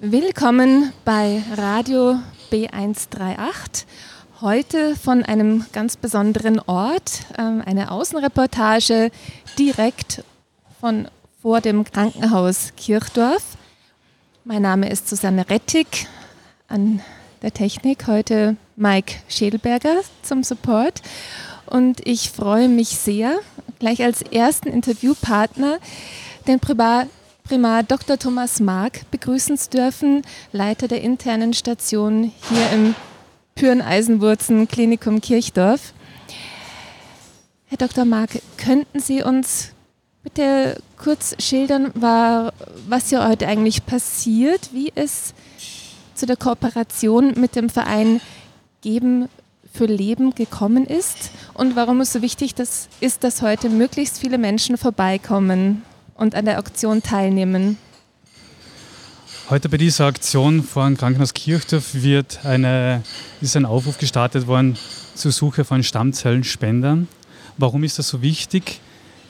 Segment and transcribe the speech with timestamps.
[0.00, 2.20] Willkommen bei Radio
[2.52, 3.84] B138.
[4.40, 9.10] Heute von einem ganz besonderen Ort, ähm, eine Außenreportage
[9.58, 10.22] direkt
[10.80, 11.08] von
[11.42, 13.42] vor dem Krankenhaus Kirchdorf.
[14.44, 16.06] Mein Name ist Susanne Rettig,
[16.68, 17.00] an
[17.42, 21.02] der Technik heute Mike Schädelberger zum Support.
[21.66, 23.40] Und ich freue mich sehr,
[23.80, 25.80] gleich als ersten Interviewpartner
[26.46, 27.08] den Privat
[27.48, 28.18] Primar Dr.
[28.18, 30.20] Thomas Mark begrüßen zu dürfen,
[30.52, 32.94] Leiter der internen Station hier im
[33.54, 35.94] Püren-Eisenwurzen Klinikum Kirchdorf.
[37.68, 38.04] Herr Dr.
[38.04, 39.70] Mark, könnten Sie uns
[40.22, 45.32] bitte kurz schildern, was hier heute eigentlich passiert, wie es
[46.14, 48.20] zu der Kooperation mit dem Verein
[48.82, 49.30] Geben
[49.72, 52.56] für Leben gekommen ist und warum es so wichtig
[53.00, 55.82] ist, dass heute möglichst viele Menschen vorbeikommen
[56.18, 57.78] und an der Aktion teilnehmen.
[59.48, 63.02] Heute bei dieser Aktion dem Krankenhaus Kirchdorf wird eine,
[63.40, 64.76] ist ein Aufruf gestartet worden
[65.14, 67.08] zur Suche von Stammzellenspendern.
[67.56, 68.80] Warum ist das so wichtig?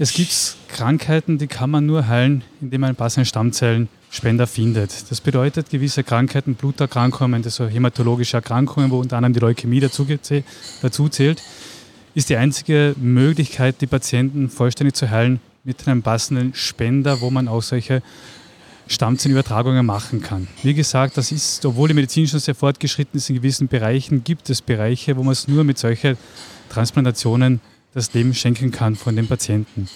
[0.01, 5.11] Es gibt Krankheiten, die kann man nur heilen, indem man einen passenden Stammzellenspender findet.
[5.11, 10.07] Das bedeutet, gewisse Krankheiten, Bluterkrankungen, also hämatologische Erkrankungen, wo unter anderem die Leukämie dazu,
[10.83, 11.43] dazu zählt,
[12.15, 17.48] ist die einzige Möglichkeit, die Patienten vollständig zu heilen, mit einem passenden Spender, wo man
[17.48, 18.03] auch solche
[18.87, 20.48] Stammzellenübertragungen machen kann.
[20.62, 24.48] Wie gesagt, das ist, obwohl die Medizin schon sehr fortgeschritten ist in gewissen Bereichen, gibt
[24.48, 26.17] es Bereiche, wo man es nur mit solchen
[26.70, 27.61] Transplantationen
[27.92, 29.89] das Leben schenken kann von den Patienten.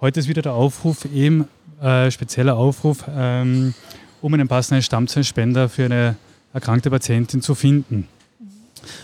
[0.00, 1.48] Heute ist wieder der Aufruf, eben
[1.80, 3.74] äh, spezieller Aufruf, ähm,
[4.22, 6.16] um einen passenden Stammzellenspender für eine
[6.52, 8.08] erkrankte Patientin zu finden.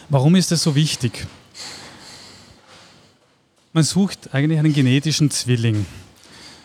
[0.09, 1.27] Warum ist das so wichtig?
[3.75, 5.87] Man sucht eigentlich einen genetischen Zwilling.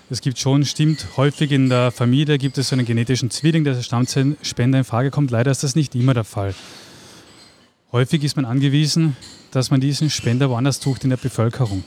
[0.10, 3.76] Es gibt schon, stimmt, häufig in der Familie gibt es so einen genetischen Zwilling, der
[3.76, 5.32] als Stammzellenspender in Frage kommt.
[5.32, 6.54] Leider ist das nicht immer der Fall.
[7.94, 9.16] Häufig ist man angewiesen,
[9.52, 11.86] dass man diesen Spender woanders sucht in der Bevölkerung.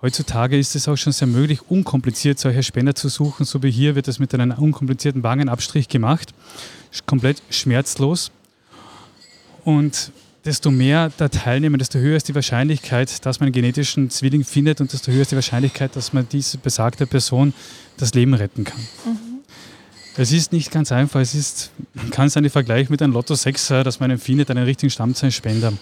[0.00, 3.44] Heutzutage ist es auch schon sehr möglich, unkompliziert solche Spender zu suchen.
[3.44, 6.32] So wie hier wird das mit einem unkomplizierten Wangenabstrich gemacht.
[7.04, 8.30] Komplett schmerzlos.
[9.64, 10.12] Und
[10.46, 14.80] desto mehr da teilnehmen, desto höher ist die Wahrscheinlichkeit, dass man einen genetischen Zwilling findet
[14.80, 17.52] und desto höher ist die Wahrscheinlichkeit, dass man diese besagte Person
[17.96, 18.80] das Leben retten kann.
[19.04, 19.18] Mhm.
[20.16, 21.20] Es ist nicht ganz einfach.
[21.20, 24.50] Es ist, man kann es einen Vergleich mit einem Lotto 6, dass man einen findet,
[24.50, 25.74] einen richtigen Stammzellenspender.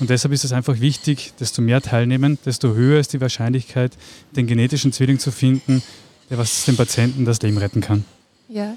[0.00, 3.96] Und deshalb ist es einfach wichtig, desto mehr teilnehmen, desto höher ist die Wahrscheinlichkeit,
[4.36, 5.82] den genetischen Zwilling zu finden,
[6.28, 8.04] der was dem Patienten das Leben retten kann.
[8.48, 8.74] Ja,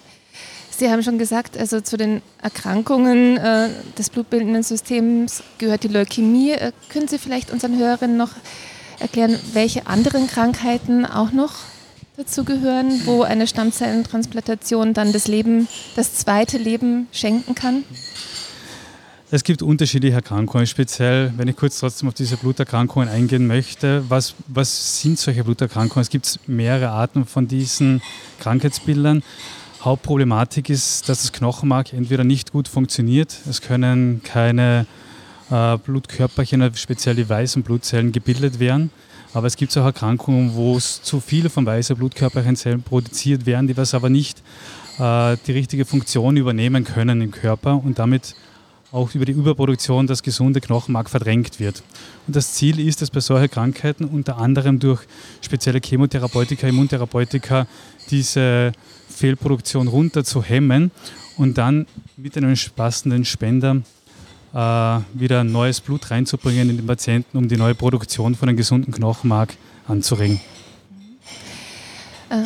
[0.78, 6.52] Sie haben schon gesagt, also zu den Erkrankungen äh, des blutbildenden Systems gehört die Leukämie.
[6.52, 8.32] Äh, können Sie vielleicht unseren Hörerinnen noch
[9.00, 11.54] erklären, welche anderen Krankheiten auch noch
[12.18, 17.84] dazu gehören, wo eine Stammzellentransplantation dann das Leben, das zweite Leben schenken kann?
[19.30, 24.04] Es gibt unterschiedliche Erkrankungen, speziell, wenn ich kurz trotzdem auf diese Bluterkrankungen eingehen möchte.
[24.10, 26.04] Was, was sind solche Bluterkrankungen?
[26.04, 28.02] Es gibt mehrere Arten von diesen
[28.40, 29.24] Krankheitsbildern.
[29.84, 34.86] Hauptproblematik ist, dass das Knochenmark entweder nicht gut funktioniert, es können keine
[35.52, 38.92] äh, Blutkörperchen, speziell die weißen Blutzellen gebildet werden.
[39.34, 43.76] Aber es gibt auch Erkrankungen, wo es zu viele von weißen Blutkörperchenzellen produziert werden, die
[43.76, 44.42] was aber nicht
[45.00, 48.36] äh, die richtige Funktion übernehmen können im Körper und damit
[48.94, 51.82] auch über die Überproduktion das gesunde Knochenmark verdrängt wird.
[52.28, 55.02] Und das Ziel ist es bei solchen Krankheiten unter anderem durch
[55.42, 57.66] spezielle Chemotherapeutika, Immuntherapeutika
[58.12, 58.72] diese
[59.14, 60.92] Fehlproduktion runter zu hemmen
[61.38, 61.88] und dann
[62.18, 63.82] mit einem passenden Spender
[64.54, 68.94] äh, wieder neues Blut reinzubringen in den Patienten, um die neue Produktion von einem gesunden
[68.94, 69.56] Knochenmark
[69.88, 70.40] anzuregen.
[72.30, 72.44] Äh,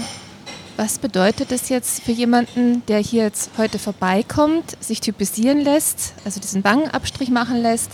[0.78, 6.40] was bedeutet das jetzt für jemanden, der hier jetzt heute vorbeikommt, sich typisieren lässt, also
[6.40, 7.92] diesen Wangenabstrich machen lässt,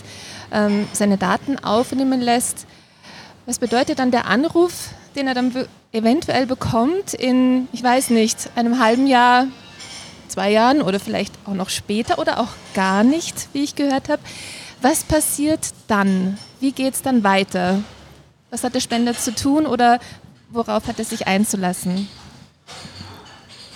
[0.52, 2.66] ähm, seine Daten aufnehmen lässt?
[3.46, 5.54] Was bedeutet dann der Anruf, den er dann
[5.94, 9.46] eventuell bekommt in, ich weiß nicht, einem halben Jahr,
[10.28, 14.20] zwei Jahren oder vielleicht auch noch später oder auch gar nicht, wie ich gehört habe.
[14.82, 16.36] Was passiert dann?
[16.60, 17.80] Wie geht es dann weiter?
[18.50, 20.00] Was hat der Spender zu tun oder
[20.50, 22.08] worauf hat er sich einzulassen?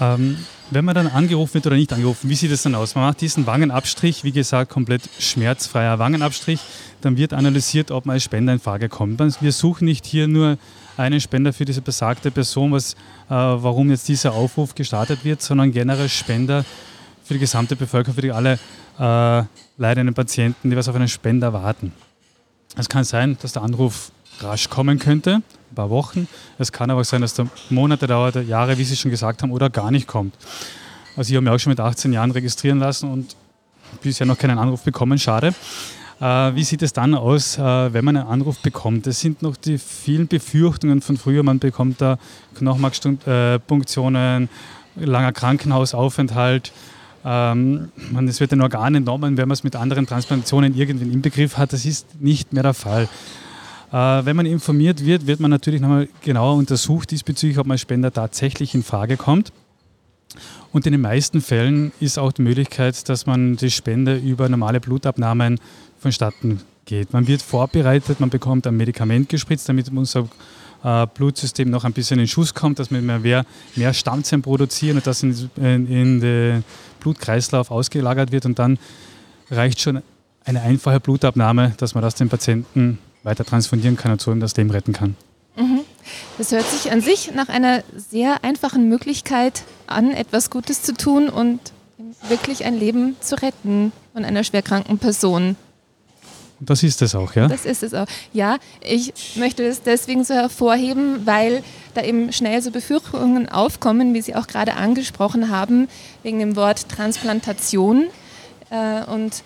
[0.00, 2.94] Ähm, wenn man dann angerufen wird oder nicht angerufen, wie sieht es dann aus?
[2.94, 6.60] Man macht diesen Wangenabstrich, wie gesagt, komplett schmerzfreier Wangenabstrich.
[7.00, 9.20] Dann wird analysiert, ob man als Spender in Frage kommt.
[9.40, 10.58] Wir suchen nicht hier nur
[10.98, 12.96] einen Spender für diese besagte Person, was, äh,
[13.28, 16.64] warum jetzt dieser Aufruf gestartet wird, sondern generell Spender
[17.24, 18.58] für die gesamte Bevölkerung, für die alle
[18.98, 19.44] äh,
[19.76, 21.92] leidenden Patienten, die was auf einen Spender warten.
[22.76, 24.10] Es kann sein, dass der Anruf
[24.40, 26.28] rasch kommen könnte, ein paar Wochen.
[26.58, 29.52] Es kann aber auch sein, dass der Monate dauert, Jahre, wie Sie schon gesagt haben,
[29.52, 30.34] oder gar nicht kommt.
[31.16, 33.36] Also ich habe mich auch schon mit 18 Jahren registrieren lassen und
[34.02, 35.54] bisher noch keinen Anruf bekommen, schade.
[36.20, 39.06] Äh, wie sieht es dann aus, äh, wenn man einen Anruf bekommt?
[39.06, 41.44] Das sind noch die vielen Befürchtungen von früher.
[41.44, 42.18] Man bekommt da
[42.56, 44.48] Knochenmarkpunktionen,
[44.96, 46.72] langer Krankenhausaufenthalt.
[47.24, 47.90] Ähm,
[48.26, 51.72] es wird ein Organ entnommen, wenn man es mit anderen Transplantationen irgendwie im Begriff hat.
[51.72, 53.08] Das ist nicht mehr der Fall.
[53.92, 58.12] Äh, wenn man informiert wird, wird man natürlich nochmal genauer untersucht diesbezüglich, ob man Spender
[58.12, 59.52] tatsächlich in Frage kommt.
[60.72, 64.80] Und in den meisten Fällen ist auch die Möglichkeit, dass man die Spende über normale
[64.80, 65.58] Blutabnahmen
[65.98, 67.12] vonstatten geht.
[67.12, 70.28] Man wird vorbereitet, man bekommt ein Medikament gespritzt, damit unser
[70.82, 75.22] äh, Blutsystem noch ein bisschen in Schuss kommt, dass wir mehr, Stammzellen produzieren und das
[75.22, 76.64] in, den
[77.00, 78.46] Blutkreislauf ausgelagert wird.
[78.46, 78.78] Und dann
[79.50, 80.02] reicht schon
[80.44, 84.56] eine einfache Blutabnahme, dass man das dem Patienten weiter transfundieren kann und so ihm das
[84.56, 85.16] Leben retten kann.
[85.56, 85.80] Mhm.
[86.38, 91.28] Das hört sich an sich nach einer sehr einfachen Möglichkeit an, etwas Gutes zu tun
[91.28, 91.60] und
[92.28, 95.56] wirklich ein Leben zu retten von einer schwerkranken Person.
[96.60, 97.46] Das ist es auch, ja?
[97.46, 98.06] Das ist es auch.
[98.32, 101.62] Ja, ich möchte das deswegen so hervorheben, weil
[101.94, 105.88] da eben schnell so Befürchtungen aufkommen, wie Sie auch gerade angesprochen haben,
[106.22, 108.06] wegen dem Wort Transplantation.
[108.70, 109.42] Äh, und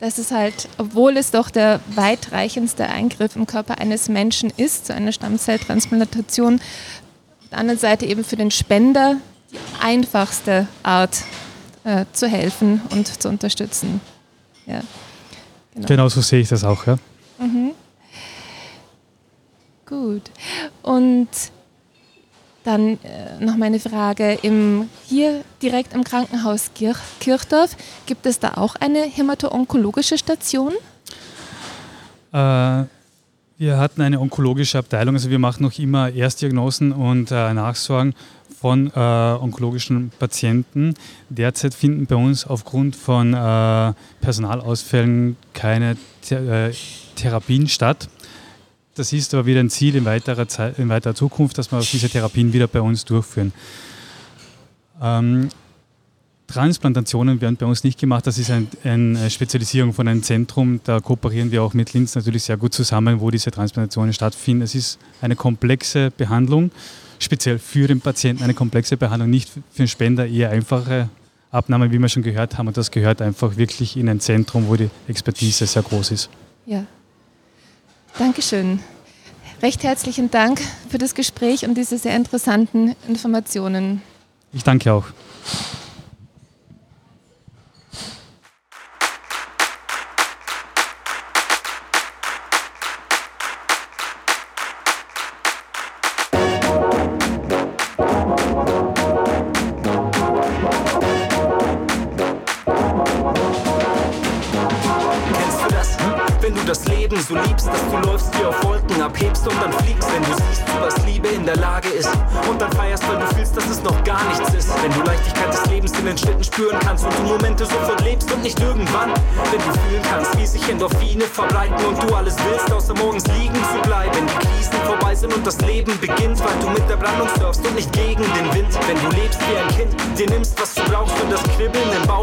[0.00, 4.92] das ist halt, obwohl es doch der weitreichendste Eingriff im Körper eines Menschen ist, so
[4.92, 9.16] eine Stammzelltransplantation, auf der anderen Seite eben für den Spender
[9.50, 11.22] die einfachste Art
[11.84, 14.00] äh, zu helfen und zu unterstützen.
[14.66, 14.82] Ja.
[15.74, 15.86] Genau.
[15.86, 16.96] genau so sehe ich das auch, ja.
[17.38, 17.72] Mhm.
[19.86, 20.30] Gut.
[20.82, 21.28] Und
[22.64, 27.76] dann äh, noch meine Frage, im, hier direkt im Krankenhaus Kirch, Kirchdorf,
[28.06, 30.72] gibt es da auch eine hämato-onkologische Station?
[32.32, 32.84] Äh,
[33.58, 38.14] wir hatten eine onkologische Abteilung, also wir machen noch immer Erstdiagnosen und äh, Nachsorgen
[38.60, 40.92] von äh, onkologischen Patienten.
[41.30, 46.72] Derzeit finden bei uns aufgrund von äh, Personalausfällen keine Th äh,
[47.16, 48.10] Therapien statt.
[48.96, 52.10] Das ist aber wieder ein Ziel in weiterer, Zeit, in weiterer Zukunft, dass wir diese
[52.10, 53.52] Therapien wieder bei uns durchführen.
[55.00, 55.48] Ähm,
[56.46, 58.26] Transplantationen werden bei uns nicht gemacht.
[58.26, 60.80] Das ist ein, eine Spezialisierung von einem Zentrum.
[60.84, 64.62] Da kooperieren wir auch mit Linz natürlich sehr gut zusammen, wo diese Transplantationen stattfinden.
[64.62, 66.70] Es ist eine komplexe Behandlung
[67.20, 71.08] speziell für den Patienten eine komplexe Behandlung, nicht für den Spender eher einfache
[71.52, 72.66] Abnahme, wie wir schon gehört haben.
[72.66, 76.30] Und das gehört einfach wirklich in ein Zentrum, wo die Expertise sehr groß ist.
[76.66, 76.84] Ja.
[78.18, 78.80] Dankeschön.
[79.62, 84.00] Recht herzlichen Dank für das Gespräch und diese sehr interessanten Informationen.
[84.52, 85.04] Ich danke auch.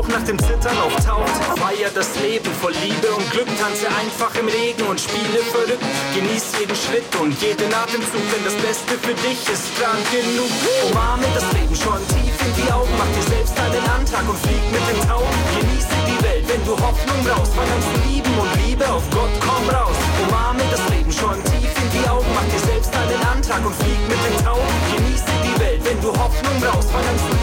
[0.08, 1.30] Bauch nach dem Zittern auftaucht.
[1.60, 5.84] Feier das Leben voll Liebe und Glück, tanze einfach im Regen und spiele verrückt.
[6.16, 10.52] Genieß jeden Schritt und jeden Atemzug, denn das Beste für dich ist dran genug.
[10.90, 14.64] Umarme das Leben schon tief in die Augen, mach dir selbst einen Antrag und flieg
[14.72, 15.40] mit den Tauben.
[15.60, 19.34] Genieße die Welt, wenn du Hoffnung brauchst, fang an zu lieben und Liebe auf Gott,
[19.40, 19.98] komm raus.
[20.28, 24.00] Umarme das Leben schon tief in die Augen, mach dir selbst einen Antrag und flieg
[24.08, 24.76] mit den Tauben.
[24.94, 27.37] Genieße die Welt, wenn du Hoffnung brauchst, fang an zu lieben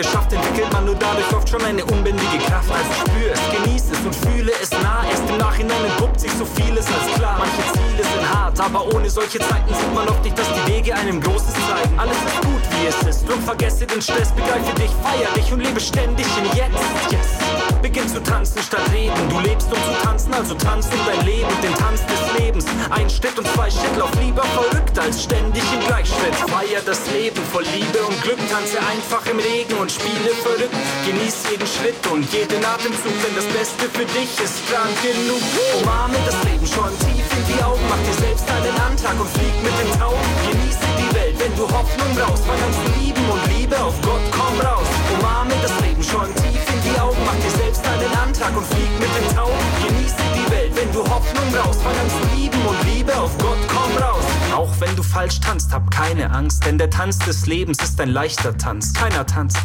[0.00, 2.70] schafft, entwickelt man nur dadurch oft schon eine unbändige Kraft.
[2.70, 5.04] Also spür es, genieß es und fühle es nah.
[5.10, 7.36] Erst im Nachhinein entpuppt sich so vieles als klar.
[7.38, 10.94] Manche Ziele sind hart, aber ohne solche Zeiten sieht man oft nicht, dass die Wege
[10.94, 11.98] einem Großes zeigen.
[11.98, 13.28] Alles ist gut, wie es ist.
[13.28, 16.84] Drum vergesse den Stress, begreife dich, feier dich und lebe ständig im Jetzt.
[17.10, 17.71] Yes.
[17.82, 19.28] Beginn zu tanzen statt reden.
[19.28, 22.64] Du lebst um zu tanzen, also tanz um dein Leben, den Tanz des Lebens.
[22.90, 26.34] Ein Schritt und zwei Schritt, lauf lieber verrückt als ständig im Gleichschritt.
[26.46, 30.76] Feier das Leben voll Liebe und Glück, tanze einfach im Regen und spiele verrückt.
[31.04, 35.42] Genieß jeden Schritt und jeden Atemzug, denn das Beste für dich ist krank genug.
[35.82, 39.56] Umarme das Leben schon tief in die Augen, mach dir selbst einen Antrag und flieg
[39.58, 40.30] mit den Tauben.
[40.46, 41.01] Genieße die
[41.32, 44.86] Welt, wenn du Hoffnung brauchst, fang an zu lieben und Liebe auf Gott, komm raus.
[45.18, 48.90] Umarme das Leben schon tief in die Augen, mach dir selbst einen Antrag und flieg
[48.98, 49.52] mit den Tauben.
[49.86, 51.82] Genieße die Welt, wenn du Hoffnung brauchst.
[51.82, 54.24] Fang an zu lieben und Liebe auf Gott, komm raus.
[54.54, 58.10] Auch wenn du falsch tanzt, hab keine Angst, denn der Tanz des Lebens ist ein
[58.10, 58.92] leichter Tanz.
[58.92, 59.58] Keiner tanzt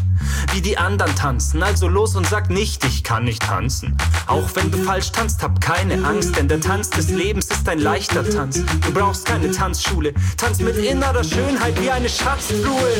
[0.54, 1.64] wie die anderen tanzen.
[1.64, 3.98] Also los und sag nicht, ich kann nicht tanzen.
[4.28, 7.80] Auch wenn du falsch tanzt, hab keine Angst, denn der Tanz des Lebens ist ein
[7.80, 8.64] leichter Tanz.
[8.86, 12.92] Du brauchst keine Tanzschule, tanz mit innerer Schönheit wie eine Schatztruhe.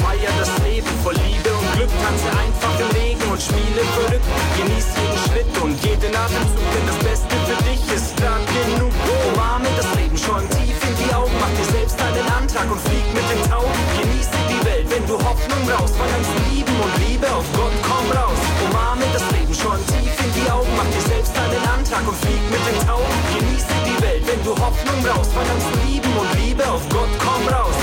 [0.00, 4.26] Feier das Leben voll Liebe und Glück, tanze einfach im Regen und spiele verrückt.
[4.58, 8.92] Genieß jeden Schritt und jeden Atemzug, denn das Beste für dich ist grad genug.
[9.30, 13.06] Umarme das Leben schon tief in die Augen, mach dir selbst einen Antrag und flieg
[13.14, 13.80] mit den Tauben.
[14.02, 18.40] Genieße die Welt, wenn du Hoffnung brauchst, zu lieben und Liebe auf Gott, komm raus.
[18.66, 22.42] Umarme das Leben schon tief in die Augen, mach dir selbst einen Antrag und flieg
[22.50, 23.18] mit den Tauben.
[23.30, 27.78] Genieße die Welt, wenn du Hoffnung brauchst, zu lieben und Liebe auf Gott, komm raus.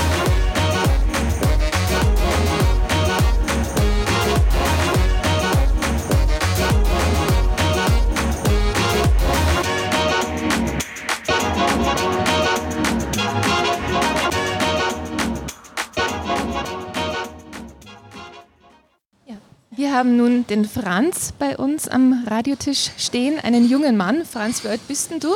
[19.88, 24.26] Wir haben nun den Franz bei uns am Radiotisch stehen, einen jungen Mann.
[24.26, 25.28] Franz, wie alt bist denn du?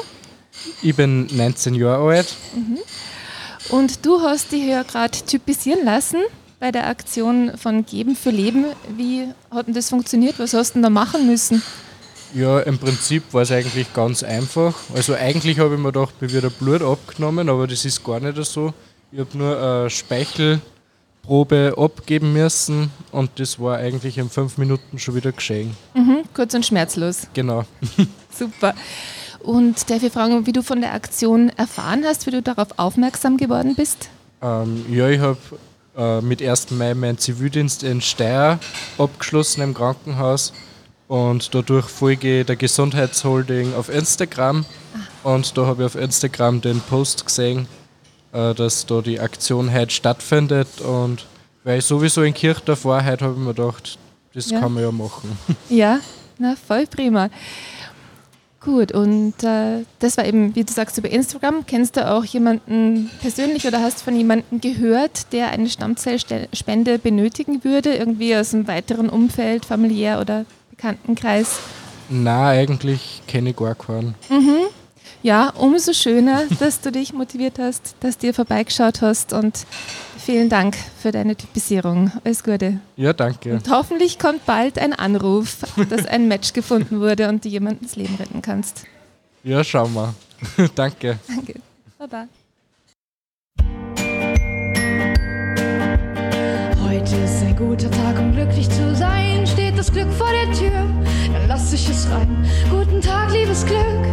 [0.82, 2.36] Ich bin 19 Jahre alt.
[2.54, 2.78] Mhm.
[3.70, 6.18] Und du hast dich ja gerade typisieren lassen
[6.60, 8.66] bei der Aktion von Geben für Leben.
[8.94, 10.38] Wie hat denn das funktioniert?
[10.38, 11.62] Was hast du denn da machen müssen?
[12.34, 14.74] Ja, im Prinzip war es eigentlich ganz einfach.
[14.94, 18.36] Also eigentlich habe ich mir gedacht, wird ein Blut abgenommen, aber das ist gar nicht
[18.44, 18.74] so.
[19.12, 19.88] Ich habe nur eine
[21.22, 25.76] Speichelprobe abgeben müssen und das war eigentlich in fünf Minuten schon wieder geschehen.
[25.94, 27.26] Mhm, kurz und schmerzlos.
[27.34, 27.64] Genau.
[28.30, 28.74] Super.
[29.40, 33.36] Und darf ich fragen, wie du von der Aktion erfahren hast, wie du darauf aufmerksam
[33.36, 34.08] geworden bist?
[34.40, 35.38] Ähm, ja, ich habe
[35.96, 36.70] äh, mit 1.
[36.72, 38.58] Mai meinen Zivildienst in Steyr
[38.98, 40.52] abgeschlossen im Krankenhaus
[41.08, 44.64] und dadurch folge ich der Gesundheitsholding auf Instagram
[45.24, 47.66] und da habe ich auf Instagram den Post gesehen,
[48.32, 51.26] äh, dass da die Aktion heute stattfindet und
[51.64, 53.98] weil ich sowieso in Kirchdorf war, heute habe ich mir gedacht,
[54.34, 54.60] das Ja.
[54.60, 55.36] kann man ja machen.
[55.68, 56.00] Ja,
[56.38, 57.28] na voll prima.
[58.64, 61.66] Gut, und äh, das war eben, wie du sagst, über Instagram.
[61.66, 67.92] Kennst du auch jemanden persönlich oder hast von jemandem gehört, der eine Stammzellspende benötigen würde,
[67.96, 71.58] irgendwie aus einem weiteren Umfeld, familiär oder Bekanntenkreis?
[72.08, 74.14] Na, eigentlich kenne ich gar keinen.
[75.22, 79.66] Ja, umso schöner, dass du dich motiviert hast, dass du dir vorbeigeschaut hast und
[80.18, 82.10] vielen Dank für deine Typisierung.
[82.24, 82.80] Alles Gute.
[82.96, 83.54] Ja, danke.
[83.54, 85.58] Und hoffentlich kommt bald ein Anruf,
[85.90, 88.84] dass ein Match gefunden wurde und du jemandem das Leben retten kannst.
[89.44, 90.14] Ja, schauen wir.
[90.74, 91.18] danke.
[91.28, 91.54] Danke.
[91.98, 92.26] Baba.
[96.84, 99.46] Heute ist ein guter Tag, um glücklich zu sein.
[99.46, 100.84] Steht das Glück vor der Tür,
[101.32, 102.46] dann lass ich es rein.
[102.70, 104.04] Guten Tag, liebes Glück,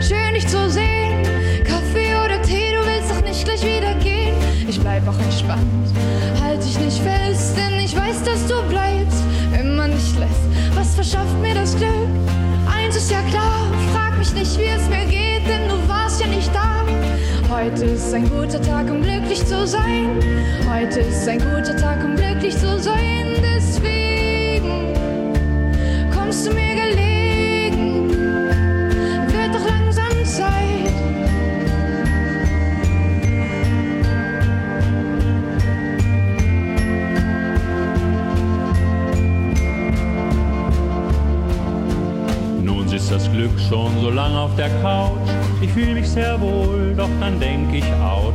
[0.00, 1.22] schön dich zu sehen.
[1.64, 4.34] Kaffee oder Tee, du willst doch nicht gleich wieder gehen.
[4.68, 5.88] Ich bleib auch entspannt,
[6.42, 10.76] halt dich nicht fest, denn ich weiß, dass du bleibst, wenn man dich lässt.
[10.76, 12.08] Was verschafft mir das Glück?
[12.66, 16.26] Eins ist ja klar, frag mich nicht, wie es mir geht, denn du warst ja
[16.26, 16.84] nicht da.
[17.48, 20.20] Heute ist ein guter Tag, um glücklich zu sein.
[20.68, 23.36] Heute ist ein guter Tag, um glücklich zu sein.
[23.40, 24.94] Deswegen
[26.12, 26.65] kommst du mir
[43.68, 45.28] schon so lang auf der Couch.
[45.60, 48.32] Ich fühle mich sehr wohl, doch dann denk ich, ouch.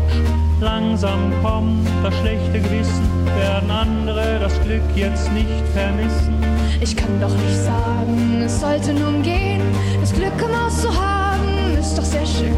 [0.60, 3.08] Langsam kommt das schlechte Gewissen,
[3.38, 6.36] werden andere das Glück jetzt nicht vermissen.
[6.82, 9.62] Ich kann doch nicht sagen, es sollte nun gehen.
[10.00, 12.56] Das Glück im Haus zu haben, ist doch sehr schön.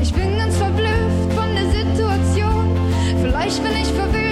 [0.00, 2.76] Ich bin ganz verblüfft von der Situation.
[3.22, 4.25] Vielleicht bin ich verwöhnt,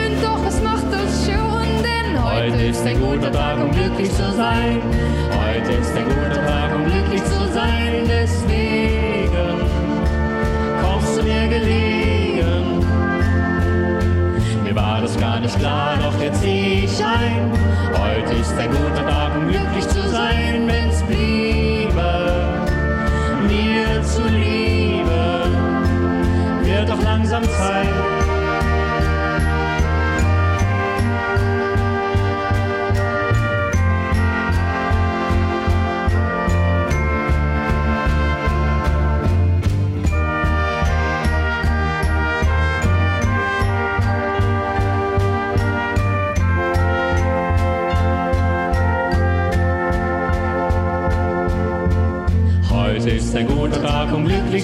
[2.35, 4.83] Heute ist ein guter Tag, um glücklich zu sein.
[5.39, 8.09] Heute ist ein guter Tag, um glücklich zu sein.
[8.09, 9.61] Deswegen
[10.83, 12.85] kommst du mir gelegen.
[14.65, 17.53] Mir war das gar nicht klar, doch jetzt seh ich ein.
[17.93, 22.49] Heute ist ein guter Tag, um glücklich zu sein, wenn's bliebe.
[23.47, 25.47] Mir zuliebe,
[26.65, 28.24] wird doch langsam Zeit.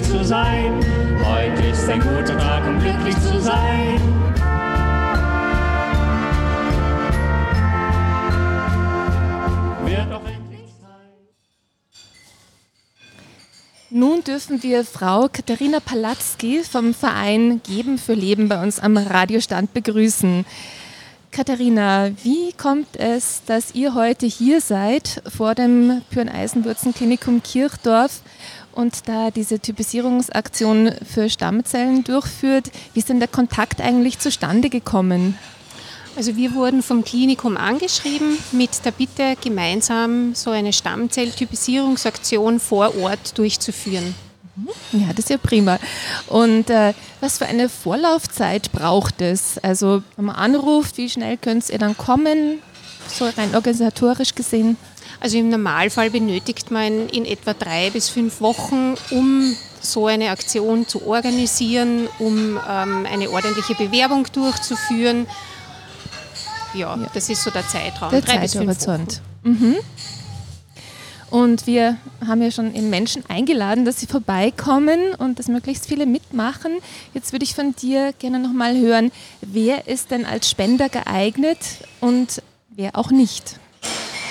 [0.01, 0.81] Glücklich zu sein.
[1.25, 4.01] Heute ist ein guter Tag, um glücklich zu sein.
[13.93, 19.75] Nun dürfen wir Frau Katharina Palatzki vom Verein Geben für Leben bei uns am Radiostand
[19.75, 20.45] begrüßen.
[21.33, 28.23] Katharina, wie kommt es, dass ihr heute hier seid vor dem Pyren-Eisenwurzen-Klinikum Kirchdorf
[28.73, 32.71] und da diese Typisierungsaktion für Stammzellen durchführt?
[32.95, 35.39] Wie ist denn der Kontakt eigentlich zustande gekommen?
[36.17, 43.39] Also wir wurden vom Klinikum angeschrieben mit der Bitte, gemeinsam so eine Stammzelltypisierungsaktion vor Ort
[43.39, 44.15] durchzuführen.
[44.93, 45.79] Ja, das ist ja prima.
[46.27, 49.59] Und äh, was für eine Vorlaufzeit braucht es?
[49.59, 52.59] Also, wenn man anruft, wie schnell könnt ihr dann kommen,
[53.09, 54.77] so rein organisatorisch gesehen?
[55.21, 60.89] Also im Normalfall benötigt man in etwa drei bis fünf Wochen, um so eine Aktion
[60.89, 65.27] zu organisieren, um ähm, eine ordentliche Bewerbung durchzuführen.
[66.75, 67.11] Ja, Ja.
[67.13, 68.11] das ist so der Zeitraum.
[68.11, 69.21] Der drei bis fünf Zeithorizont.
[69.43, 69.77] Mhm.
[71.31, 71.97] Und wir
[72.27, 76.73] haben ja schon eben Menschen eingeladen, dass sie vorbeikommen und dass möglichst viele mitmachen.
[77.15, 81.59] Jetzt würde ich von dir gerne nochmal hören, wer ist denn als Spender geeignet
[82.01, 83.61] und wer auch nicht?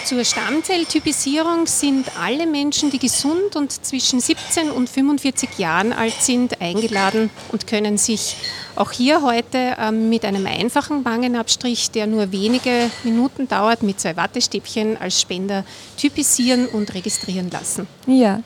[0.09, 6.59] Zur Stammzelltypisierung sind alle Menschen, die gesund und zwischen 17 und 45 Jahren alt sind,
[6.59, 8.35] eingeladen und können sich
[8.75, 14.17] auch hier heute ähm, mit einem einfachen Wangenabstrich, der nur wenige Minuten dauert, mit zwei
[14.17, 15.63] Wattestäbchen als Spender
[15.95, 17.87] typisieren und registrieren lassen.
[18.07, 18.41] Ja.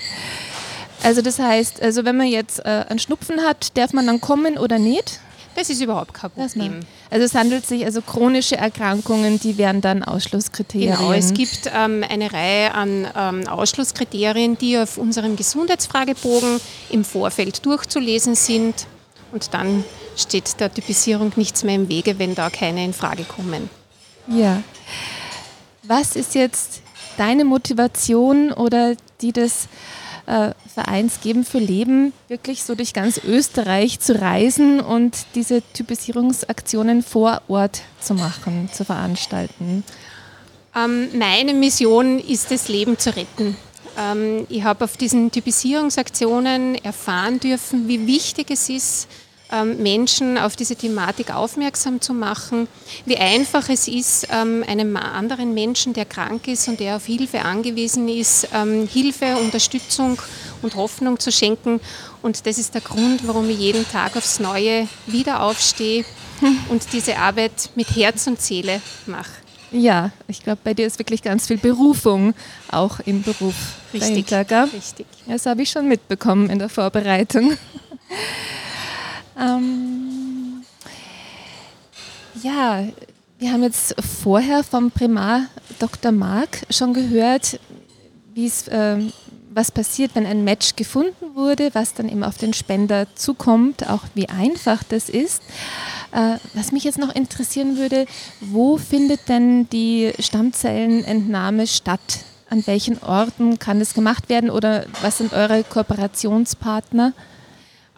[1.02, 4.58] Also das heißt, also wenn man jetzt äh, einen Schnupfen hat, darf man dann kommen
[4.58, 5.22] oder nicht?
[5.56, 6.80] Das ist überhaupt kein Problem.
[7.10, 10.96] Also es handelt sich also chronische Erkrankungen, die wären dann Ausschlusskriterien.
[10.96, 17.66] Genau, es gibt ähm, eine Reihe an ähm, Ausschlusskriterien, die auf unserem Gesundheitsfragebogen im Vorfeld
[17.66, 18.88] durchzulesen sind.
[19.32, 19.84] Und dann
[20.16, 23.70] steht der Typisierung nichts mehr im Wege, wenn da keine in Frage kommen.
[24.28, 24.64] Ja.
[25.84, 26.82] Was ist jetzt
[27.18, 29.68] deine Motivation oder die des
[30.26, 37.04] äh, Vereins Geben für Leben, wirklich so durch ganz Österreich zu reisen und diese Typisierungsaktionen
[37.04, 39.84] vor Ort zu machen, zu veranstalten?
[40.76, 43.56] Ähm, meine Mission ist es, Leben zu retten.
[43.98, 49.08] Ähm, ich habe auf diesen Typisierungsaktionen erfahren dürfen, wie wichtig es ist,
[49.64, 52.68] Menschen auf diese Thematik aufmerksam zu machen,
[53.06, 57.44] wie einfach es ist, ähm, einem anderen Menschen, der krank ist und der auf Hilfe
[57.44, 60.20] angewiesen ist, ähm, Hilfe, Unterstützung
[60.62, 61.80] und Hoffnung zu schenken.
[62.22, 66.06] Und das ist der Grund, warum ich jeden Tag aufs Neue wieder aufstehe
[66.70, 69.32] und diese Arbeit mit Herz und Seele mache.
[69.72, 72.36] Ja, ich glaube, bei dir ist wirklich ganz viel Berufung
[72.72, 73.56] auch im Beruf
[73.92, 74.76] Richtig, dahinter, gell?
[74.76, 75.08] richtig.
[75.28, 77.58] Das habe ich schon mitbekommen in der Vorbereitung.
[79.40, 80.64] ähm,
[82.42, 82.84] ja,
[83.40, 85.48] wir haben jetzt vorher vom Primar
[85.80, 86.12] Dr.
[86.12, 87.60] Mark schon gehört,
[88.36, 89.12] ähm,
[89.56, 94.04] was passiert, wenn ein Match gefunden wurde, was dann eben auf den Spender zukommt, auch
[94.16, 95.44] wie einfach das ist.
[96.12, 98.06] Äh, was mich jetzt noch interessieren würde,
[98.40, 102.20] wo findet denn die Stammzellenentnahme statt?
[102.50, 107.14] An welchen Orten kann das gemacht werden oder was sind eure Kooperationspartner?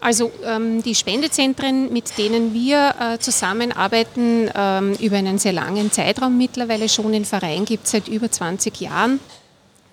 [0.05, 6.37] Also ähm, die Spendezentren, mit denen wir äh, zusammenarbeiten, ähm, über einen sehr langen Zeitraum
[6.37, 9.19] mittlerweile schon, den Verein gibt es seit über 20 Jahren,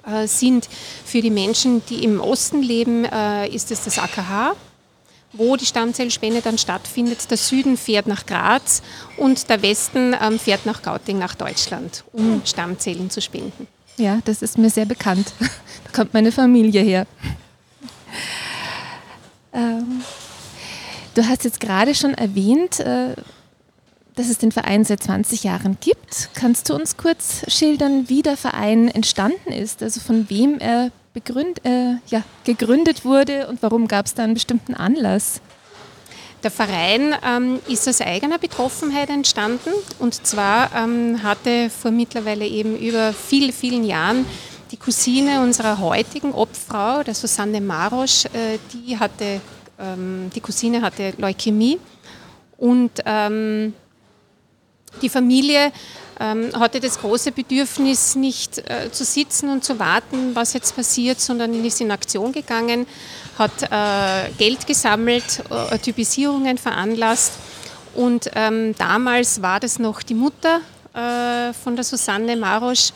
[0.07, 0.69] äh, sind
[1.07, 4.55] für die Menschen, die im Osten leben, äh, ist es das AKH,
[5.33, 7.31] wo die Stammzellspende dann stattfindet.
[7.31, 8.83] Der Süden fährt nach Graz
[9.17, 13.67] und der Westen ähm, fährt nach Gauting, nach Deutschland, um Stammzellen zu spenden.
[13.97, 15.33] Ja, das ist mir sehr bekannt.
[15.85, 17.07] Da kommt meine Familie her.
[19.53, 20.03] Ähm,
[21.15, 23.15] du hast jetzt gerade schon erwähnt, äh,
[24.15, 26.29] dass es den Verein seit 20 Jahren gibt.
[26.35, 29.83] Kannst du uns kurz schildern, wie der Verein entstanden ist?
[29.83, 34.35] Also von wem er begründ, äh, ja, gegründet wurde und warum gab es da einen
[34.35, 35.41] bestimmten Anlass?
[36.43, 42.77] Der Verein ähm, ist aus eigener Betroffenheit entstanden und zwar ähm, hatte vor mittlerweile eben
[42.77, 44.27] über viele, vielen Jahren
[44.73, 49.41] die Cousine unserer heutigen Obfrau, der Susanne Marosch, äh, die hatte,
[49.79, 51.79] ähm, die Cousine hatte Leukämie
[52.57, 53.75] und ähm,
[55.03, 55.73] die Familie
[56.19, 61.21] ähm, hatte das große Bedürfnis, nicht äh, zu sitzen und zu warten, was jetzt passiert,
[61.21, 62.87] sondern ist in Aktion gegangen,
[63.39, 65.43] hat äh, Geld gesammelt,
[65.83, 67.33] Typisierungen veranlasst.
[67.95, 70.63] Und damals war das noch die Mutter
[71.63, 72.91] von der Susanne Marosch,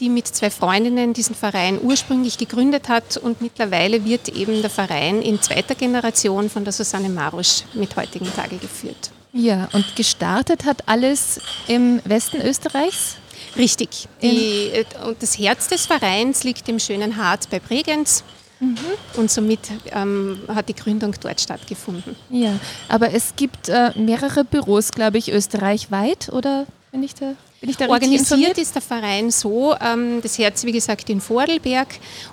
[0.00, 5.22] die mit zwei Freundinnen diesen Verein ursprünglich gegründet hat und mittlerweile wird eben der Verein
[5.22, 9.10] in zweiter Generation von der Susanne Marusch mit heutigen Tage geführt.
[9.32, 13.16] Ja, und gestartet hat alles im Westen Österreichs?
[13.56, 14.08] Richtig.
[14.22, 18.24] Die, äh, und das Herz des Vereins liegt im schönen Hart bei Bregenz.
[18.60, 18.76] Mhm.
[19.14, 19.60] Und somit
[19.92, 22.16] ähm, hat die Gründung dort stattgefunden.
[22.30, 22.58] Ja,
[22.88, 27.76] aber es gibt äh, mehrere Büros, glaube ich, österreichweit, oder bin ich da bin ich
[27.76, 31.88] da Organisiert ist der Verein so, ähm, das Herz wie gesagt in Vordelberg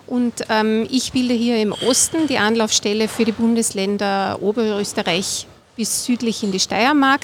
[0.05, 6.43] und ähm, ich bilde hier im Osten die Anlaufstelle für die Bundesländer Oberösterreich bis südlich
[6.43, 7.21] in die Steiermark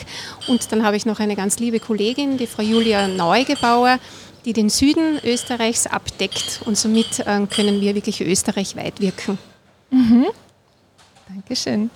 [0.47, 3.99] und dann habe ich noch eine ganz liebe Kollegin, die Frau Julia Neugebauer,
[4.45, 9.37] die den Süden Österreichs abdeckt und somit äh, können wir wirklich österreichweit wirken.
[9.91, 10.25] Mhm.
[11.27, 11.91] Dankeschön.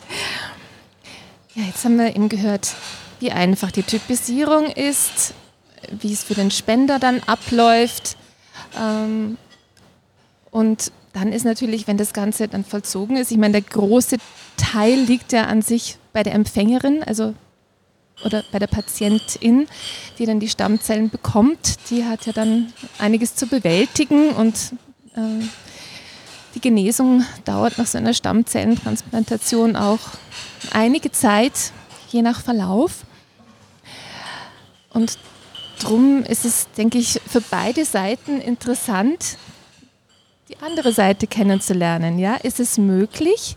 [1.55, 2.73] Ja, jetzt haben wir eben gehört,
[3.19, 5.33] wie einfach die Typisierung ist,
[5.99, 8.17] wie es für den Spender dann abläuft.
[8.79, 9.37] Ähm,
[10.51, 14.17] und dann ist natürlich, wenn das Ganze dann vollzogen ist, ich meine, der große
[14.57, 17.33] Teil liegt ja an sich bei der Empfängerin, also
[18.23, 19.67] oder bei der Patientin,
[20.17, 21.89] die dann die Stammzellen bekommt.
[21.89, 24.55] Die hat ja dann einiges zu bewältigen und
[25.15, 25.45] äh,
[26.53, 29.99] die Genesung dauert nach so einer Stammzellentransplantation auch
[30.71, 31.73] einige Zeit,
[32.09, 33.05] je nach Verlauf.
[34.91, 35.17] Und
[35.79, 39.37] Drum ist es, denke ich, für beide Seiten interessant,
[40.49, 42.19] die andere Seite kennenzulernen.
[42.19, 42.35] Ja?
[42.35, 43.55] Ist es möglich,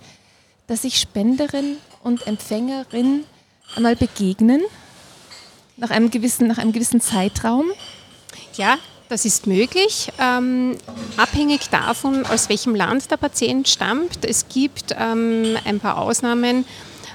[0.66, 3.24] dass sich Spenderin und Empfängerin
[3.76, 4.62] einmal begegnen
[5.76, 7.66] nach einem gewissen, nach einem gewissen Zeitraum?
[8.54, 8.78] Ja,
[9.08, 10.76] das ist möglich, ähm,
[11.16, 14.24] abhängig davon, aus welchem Land der Patient stammt.
[14.24, 16.66] Es gibt ähm, ein paar Ausnahmen,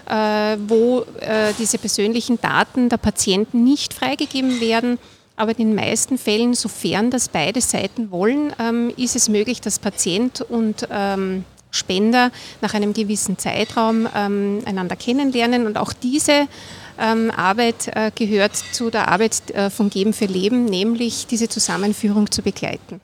[0.08, 5.00] wo äh, diese persönlichen Daten der Patienten nicht freigegeben werden.
[5.36, 9.80] Aber in den meisten Fällen, sofern das beide Seiten wollen, ähm, ist es möglich, dass
[9.80, 15.66] Patient und ähm, Spender nach einem gewissen Zeitraum ähm, einander kennenlernen.
[15.66, 16.48] Und auch diese
[16.96, 19.42] Arbeit äh, gehört zu der Arbeit
[19.76, 23.02] von Geben für Leben, nämlich diese Zusammenführung zu begleiten.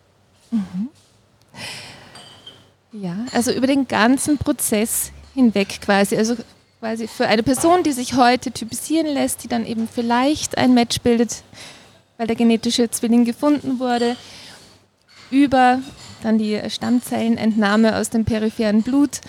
[0.52, 0.90] Mhm.
[2.92, 6.18] Ja, also über den ganzen Prozess hinweg quasi.
[6.18, 6.36] Also
[6.80, 11.02] quasi für eine Person, die sich heute typisieren lässt, die dann eben vielleicht ein Match
[11.02, 11.44] bildet,
[12.18, 14.16] weil der genetische Zwilling gefunden wurde,
[15.30, 15.80] über
[16.24, 19.22] dann die Stammzellenentnahme aus dem peripheren Blut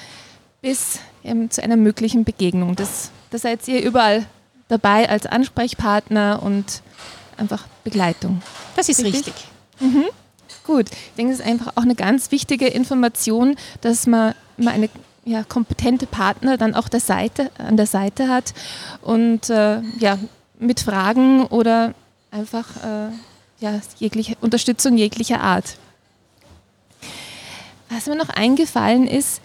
[0.63, 2.77] bis eben zu einer möglichen Begegnung.
[2.77, 4.27] Das, da seid ihr überall
[4.69, 6.83] dabei als Ansprechpartner und
[7.37, 8.43] einfach Begleitung.
[8.77, 9.27] Das ist richtig.
[9.27, 9.45] richtig.
[9.81, 10.05] Mhm.
[10.65, 14.89] Gut, ich denke, es ist einfach auch eine ganz wichtige Information, dass man, man eine
[15.24, 18.54] ja, kompetente Partner dann auch der Seite, an der Seite hat
[19.02, 20.18] und äh, ja,
[20.59, 21.94] mit Fragen oder
[22.30, 23.11] einfach äh,
[23.61, 25.76] ja, jegliche Unterstützung jeglicher Art.
[27.88, 29.40] Was mir noch eingefallen ist,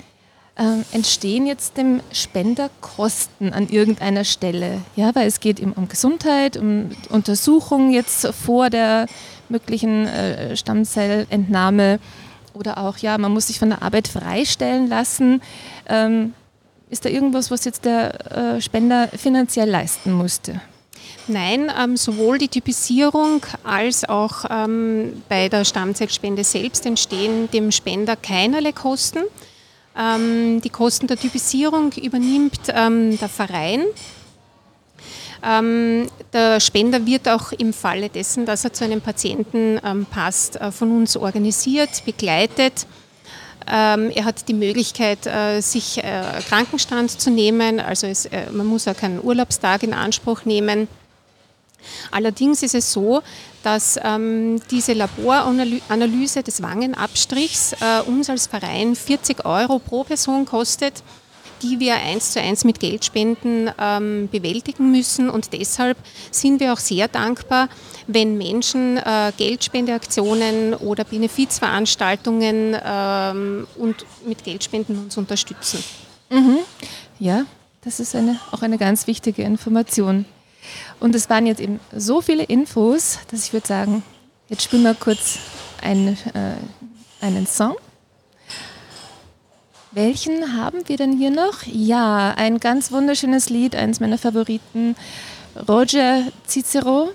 [0.55, 4.81] äh, entstehen jetzt dem Spender Kosten an irgendeiner Stelle?
[4.95, 9.07] Ja, weil es geht ihm um Gesundheit, um Untersuchungen jetzt vor der
[9.49, 11.99] möglichen äh, Stammzellentnahme
[12.56, 15.41] oder auch, ja, man muss sich von der Arbeit freistellen lassen.
[15.88, 16.34] Ähm,
[16.89, 20.62] ist da irgendwas, was jetzt der äh, Spender finanziell leisten musste?
[21.28, 28.15] Nein, ähm, sowohl die Typisierung als auch ähm, bei der Stammzellspende selbst entstehen dem Spender
[28.15, 29.24] keinerlei Kosten.
[29.98, 33.86] Ähm, die Kosten der Typisierung übernimmt ähm, der Verein
[35.45, 40.55] ähm, der Spender wird auch im Falle dessen, dass er zu einem Patienten ähm, passt,
[40.55, 42.88] äh, von uns organisiert, begleitet.
[43.67, 48.67] Ähm, er hat die Möglichkeit, äh, sich äh, Krankenstand zu nehmen, also es, äh, man
[48.67, 50.88] muss auch keinen Urlaubstag in Anspruch nehmen.
[52.12, 53.21] Allerdings ist es so,
[53.63, 61.03] dass ähm, diese Laboranalyse des Wangenabstrichs äh, uns als Verein 40 Euro pro Person kostet
[61.65, 65.30] die wir eins zu eins mit Geldspenden ähm, bewältigen müssen.
[65.30, 65.97] Und deshalb
[66.32, 67.69] sind wir auch sehr dankbar,
[68.08, 75.84] wenn Menschen äh, Geldspendeaktionen oder Benefizveranstaltungen ähm, und mit Geldspenden uns unterstützen.
[76.30, 76.60] Mhm.
[77.19, 77.45] Ja,
[77.84, 80.25] das ist eine, auch eine ganz wichtige Information.
[80.99, 84.04] Und es waren jetzt eben so viele Infos, dass ich würde sagen,
[84.49, 85.39] jetzt spielen wir kurz
[85.82, 87.75] einen, äh, einen Song.
[89.95, 91.63] Welchen haben wir denn hier noch?
[91.63, 94.97] Ja, ein ganz wunderschönes Lied, eines meiner Favoriten,
[95.69, 97.12] Roger Cicero.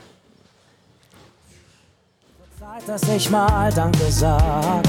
[2.58, 4.82] Zeit, dass ich mal Danke sag.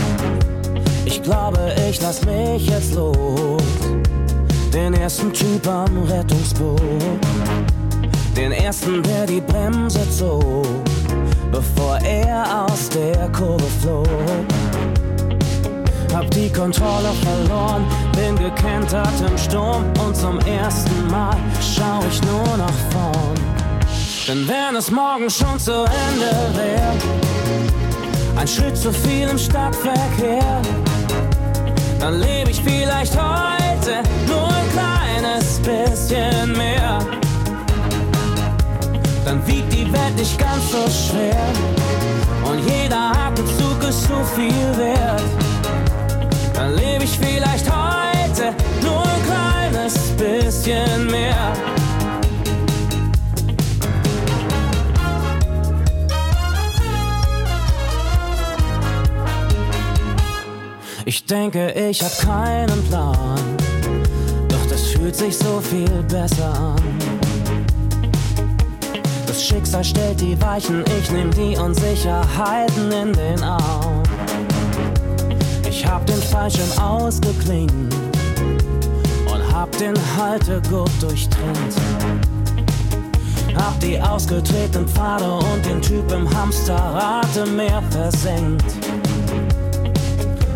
[1.04, 3.62] Ich glaube, ich lass mich jetzt los.
[4.74, 6.82] Den ersten Typ am Rettungsboot.
[8.38, 10.66] Den ersten, der die Bremse zog.
[11.52, 14.08] bevor er aus der Kurve flog.
[16.14, 22.58] Hab die Kontrolle verloren, bin gekentert im Sturm und zum ersten Mal schau ich nur
[22.58, 23.36] nach vorn.
[24.28, 26.94] Denn wenn es morgen schon zu Ende wäre,
[28.38, 30.62] ein Schritt zu viel im Stadtverkehr,
[32.00, 37.00] dann lebe ich vielleicht heute nur ein kleines bisschen mehr.
[39.24, 41.42] Dann wiegt die Welt nicht ganz so schwer
[42.44, 45.41] und jeder Atemzug ist so viel wert.
[46.62, 51.54] Dann lebe ich vielleicht heute nur ein kleines bisschen mehr.
[61.04, 63.40] Ich denke, ich hab keinen Plan,
[64.48, 66.84] doch das fühlt sich so viel besser an.
[69.26, 73.91] Das Schicksal stellt die Weichen, ich nehm die Unsicherheiten in den Arm.
[75.92, 77.94] Hab den Fallschirm ausgeklingt
[79.30, 81.76] und hab den Haltegurt durchtrennt.
[83.58, 88.64] Hab die ausgetretenen Pfade und den Typ im Hamsterrad im Meer versenkt.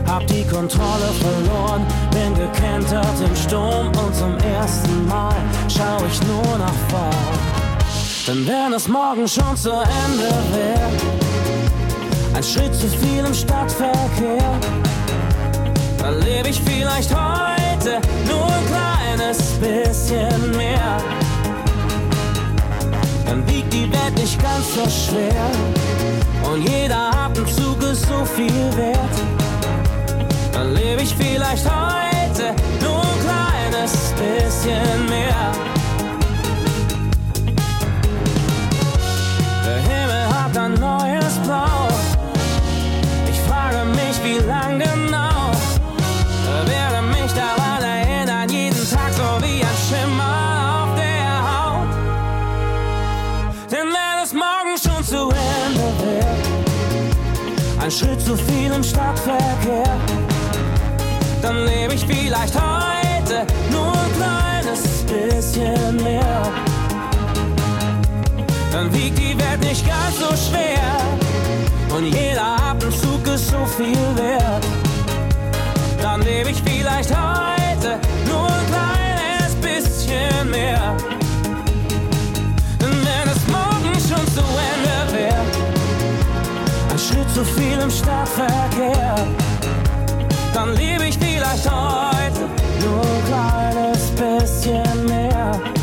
[0.08, 5.36] Hab die Kontrolle verloren, bin gekentert im Sturm und zum ersten Mal
[5.68, 7.12] schau ich nur nach vorn.
[8.26, 10.92] Denn wenn es morgen schon zu Ende wäre,
[12.34, 14.60] ein Schritt zu viel im Stadtverkehr,
[16.06, 20.98] dann lebe ich vielleicht heute nur ein kleines bisschen mehr.
[23.26, 25.50] Dann wiegt die Welt nicht ganz so schwer
[26.44, 29.16] und jeder Atemzug ist so viel wert.
[30.54, 35.55] Dann lebe ich vielleicht heute nur ein kleines bisschen mehr.
[58.86, 59.98] Stadtverkehr,
[61.42, 66.52] dann lebe ich vielleicht heute nur ein kleines bisschen mehr.
[68.72, 70.86] Dann wiegt die Welt nicht ganz so schwer
[71.96, 74.66] und jeder Atemzug ist so viel wert.
[76.02, 81.15] Dann lebe ich vielleicht heute nur ein kleines bisschen mehr.
[87.36, 89.16] Zu viel im Stadtverkehr,
[90.54, 92.48] dann lebe ich vielleicht heute
[92.82, 95.75] nur ein kleines bisschen mehr.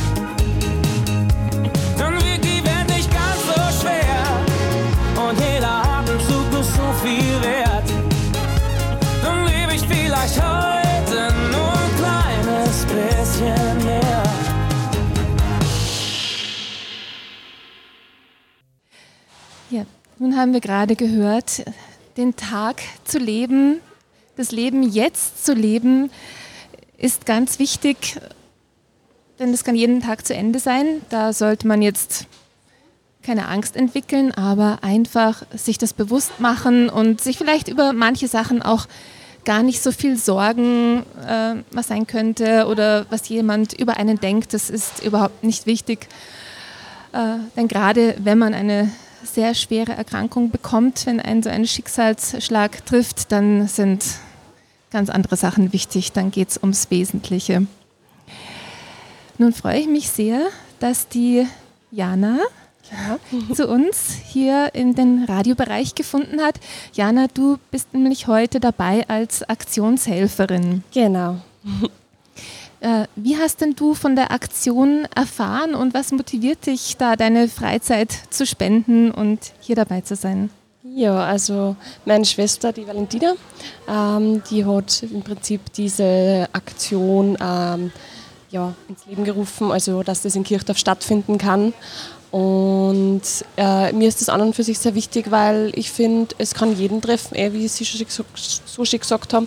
[20.36, 21.64] Haben wir gerade gehört,
[22.16, 23.80] den Tag zu leben,
[24.36, 26.10] das Leben jetzt zu leben,
[26.96, 28.18] ist ganz wichtig,
[29.38, 31.02] denn es kann jeden Tag zu Ende sein.
[31.10, 32.26] Da sollte man jetzt
[33.22, 38.62] keine Angst entwickeln, aber einfach sich das bewusst machen und sich vielleicht über manche Sachen
[38.62, 38.86] auch
[39.44, 44.54] gar nicht so viel Sorgen, äh, was sein könnte oder was jemand über einen denkt.
[44.54, 46.08] Das ist überhaupt nicht wichtig.
[47.12, 48.90] Äh, denn gerade wenn man eine
[49.24, 54.04] sehr schwere Erkrankung bekommt, wenn ein so ein Schicksalsschlag trifft, dann sind
[54.90, 57.66] ganz andere Sachen wichtig, dann geht es ums Wesentliche.
[59.38, 60.40] Nun freue ich mich sehr,
[60.78, 61.46] dass die
[61.90, 62.38] Jana
[63.54, 66.60] zu uns hier in den Radiobereich gefunden hat.
[66.92, 70.84] Jana, du bist nämlich heute dabei als Aktionshelferin.
[70.92, 71.40] Genau.
[72.82, 77.46] Äh, wie hast denn du von der Aktion erfahren und was motiviert dich da, deine
[77.46, 80.50] Freizeit zu spenden und hier dabei zu sein?
[80.82, 83.34] Ja, also meine Schwester, die Valentina,
[83.88, 87.92] ähm, die hat im Prinzip diese Aktion ähm,
[88.50, 91.72] ja, ins Leben gerufen, also dass das in Kirchdorf stattfinden kann.
[92.32, 93.20] Und
[93.58, 96.74] äh, mir ist das an und für sich sehr wichtig, weil ich finde, es kann
[96.74, 98.06] jeden treffen, eh, wie Sie schon
[98.64, 99.46] so schön gesagt haben.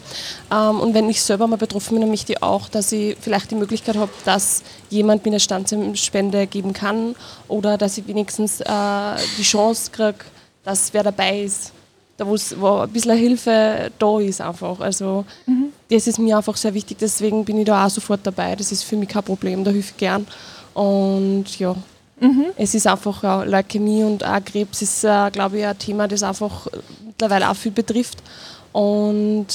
[0.51, 3.49] Ähm, und wenn ich selber mal betroffen bin, dann möchte ich auch, dass ich vielleicht
[3.49, 7.15] die Möglichkeit habe, dass jemand mir eine Standspende geben kann
[7.47, 8.65] oder dass ich wenigstens äh,
[9.39, 10.19] die Chance kriege,
[10.63, 11.73] dass wer dabei ist,
[12.17, 12.35] da wo
[12.81, 14.79] ein bisschen Hilfe da ist einfach.
[14.79, 15.69] Also mhm.
[15.89, 18.55] das ist mir einfach sehr wichtig, deswegen bin ich da auch sofort dabei.
[18.55, 20.27] Das ist für mich kein Problem, da helfe ich gern.
[20.75, 21.75] Und ja,
[22.57, 26.23] Es ist einfach ja, Leukämie und auch Krebs ist, äh, glaube ich, ein Thema, das
[26.23, 26.67] einfach
[27.05, 28.19] mittlerweile auch viel betrifft.
[28.71, 29.47] Und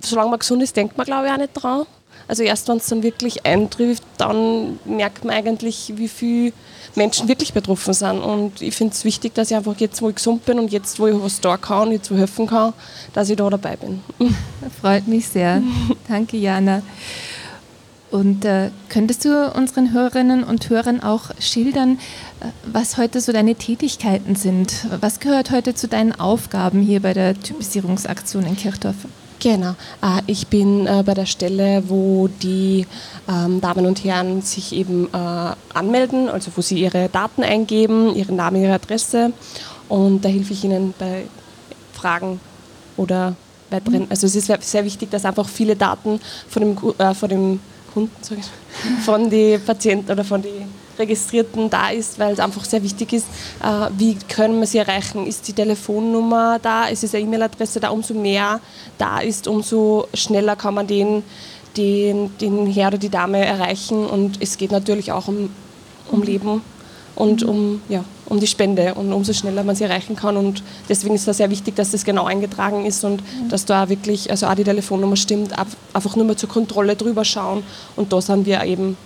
[0.00, 1.86] solange man gesund ist, denkt man, glaube ich, auch nicht dran.
[2.28, 6.52] Also erst wenn es dann wirklich eintrifft, dann merkt man eigentlich, wie viele
[6.94, 8.20] Menschen wirklich betroffen sind.
[8.20, 11.00] Und ich finde es wichtig, dass ich einfach jetzt, wo ich gesund bin und jetzt,
[11.00, 12.72] wo ich was da kann, jetzt wo ich helfen kann,
[13.14, 14.00] dass ich da dabei bin.
[14.80, 15.62] Freut mich sehr.
[16.08, 16.82] Danke, Jana.
[18.10, 21.98] Und äh, könntest du unseren Hörerinnen und Hörern auch schildern,
[22.40, 24.86] äh, was heute so deine Tätigkeiten sind?
[25.00, 28.96] Was gehört heute zu deinen Aufgaben hier bei der Typisierungsaktion in Kirchdorf?
[29.38, 29.70] Genau.
[30.02, 32.84] Äh, Ich bin äh, bei der Stelle, wo die
[33.28, 38.34] ähm, Damen und Herren sich eben äh, anmelden, also wo sie ihre Daten eingeben, ihren
[38.36, 39.32] Namen, ihre Adresse.
[39.88, 41.26] Und da helfe ich ihnen bei
[41.92, 42.40] Fragen
[42.96, 43.34] oder
[43.70, 44.06] weiteren.
[44.10, 46.76] Also es ist sehr- wichtig, dass einfach viele Daten von dem,
[47.14, 47.60] von dem
[47.92, 52.82] Kunden, ich, von den Patienten oder von den Registrierten da ist, weil es einfach sehr
[52.82, 53.26] wichtig ist,
[53.62, 55.26] äh, wie können wir sie erreichen.
[55.26, 58.60] Ist die Telefonnummer da, ist es eine E-Mail-Adresse da, umso mehr
[58.98, 61.22] da ist, umso schneller kann man den,
[61.76, 64.06] den, den Herr oder die Dame erreichen.
[64.06, 65.50] Und es geht natürlich auch um,
[66.10, 66.62] um Leben
[67.16, 70.36] und um, ja, um die Spende und umso schneller man sie erreichen kann.
[70.36, 74.30] Und deswegen ist es sehr wichtig, dass das genau eingetragen ist und dass da wirklich,
[74.30, 75.52] also auch die Telefonnummer stimmt,
[75.92, 77.62] einfach nur mal zur Kontrolle drüber schauen.
[77.96, 78.96] Und da sind wir eben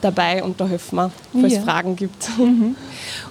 [0.00, 1.58] dabei und da helfen wir, falls Ja.
[1.58, 2.28] es Fragen gibt.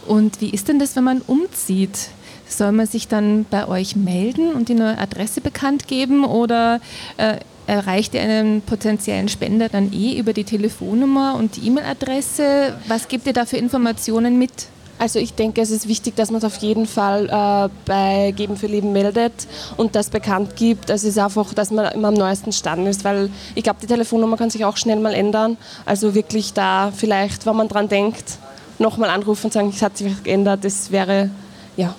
[0.07, 2.09] Und wie ist denn das, wenn man umzieht?
[2.47, 6.79] Soll man sich dann bei euch melden und die neue Adresse bekannt geben oder
[7.17, 7.37] äh,
[7.71, 12.75] erreicht ihr einen potenziellen Spender dann eh über die Telefonnummer und die E-Mail-Adresse?
[12.89, 14.51] Was gebt ihr da für Informationen mit?
[14.99, 18.57] Also ich denke, es ist wichtig, dass man es auf jeden Fall äh, bei Geben
[18.57, 19.31] für Leben meldet
[19.77, 20.89] und das bekannt gibt.
[20.89, 24.35] Es ist einfach, dass man immer am neuesten Stand ist, weil ich glaube, die Telefonnummer
[24.35, 25.57] kann sich auch schnell mal ändern.
[25.85, 28.37] Also wirklich da vielleicht, wenn man dran denkt,
[28.79, 30.65] nochmal anrufen und sagen, es hat sich geändert.
[30.65, 31.29] Das wäre
[31.77, 31.95] ja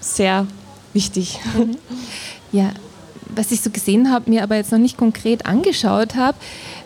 [0.00, 0.46] sehr
[0.92, 1.38] wichtig.
[2.50, 2.70] Ja,
[3.34, 6.36] was ich so gesehen habe, mir aber jetzt noch nicht konkret angeschaut habe,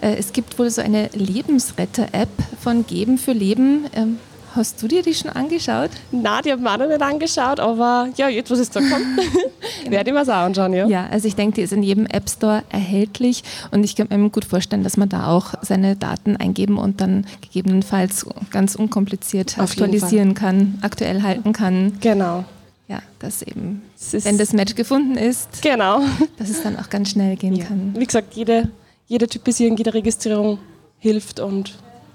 [0.00, 3.86] äh, es gibt wohl so eine Lebensretter-App von Geben für Leben.
[3.94, 4.18] Ähm,
[4.54, 5.90] hast du dir die schon angeschaut?
[6.10, 9.06] Na, die haben wir auch noch nicht angeschaut, aber ja, jetzt, was es da kommt,
[9.88, 10.86] werde ich mir das auch anschauen, ja.
[10.86, 14.30] Ja, also ich denke, die ist in jedem App Store erhältlich und ich kann mir
[14.30, 19.70] gut vorstellen, dass man da auch seine Daten eingeben und dann gegebenenfalls ganz unkompliziert Auf
[19.70, 21.98] aktualisieren kann, aktuell halten kann.
[22.00, 22.44] Genau.
[22.88, 26.00] Ja, dass eben, ist- wenn das Match gefunden ist, Genau.
[26.36, 27.94] dass es dann auch ganz schnell gehen kann.
[27.96, 28.70] Wie gesagt, jede,
[29.06, 30.58] jede Typisierung, jede Registrierung
[30.98, 31.74] hilft und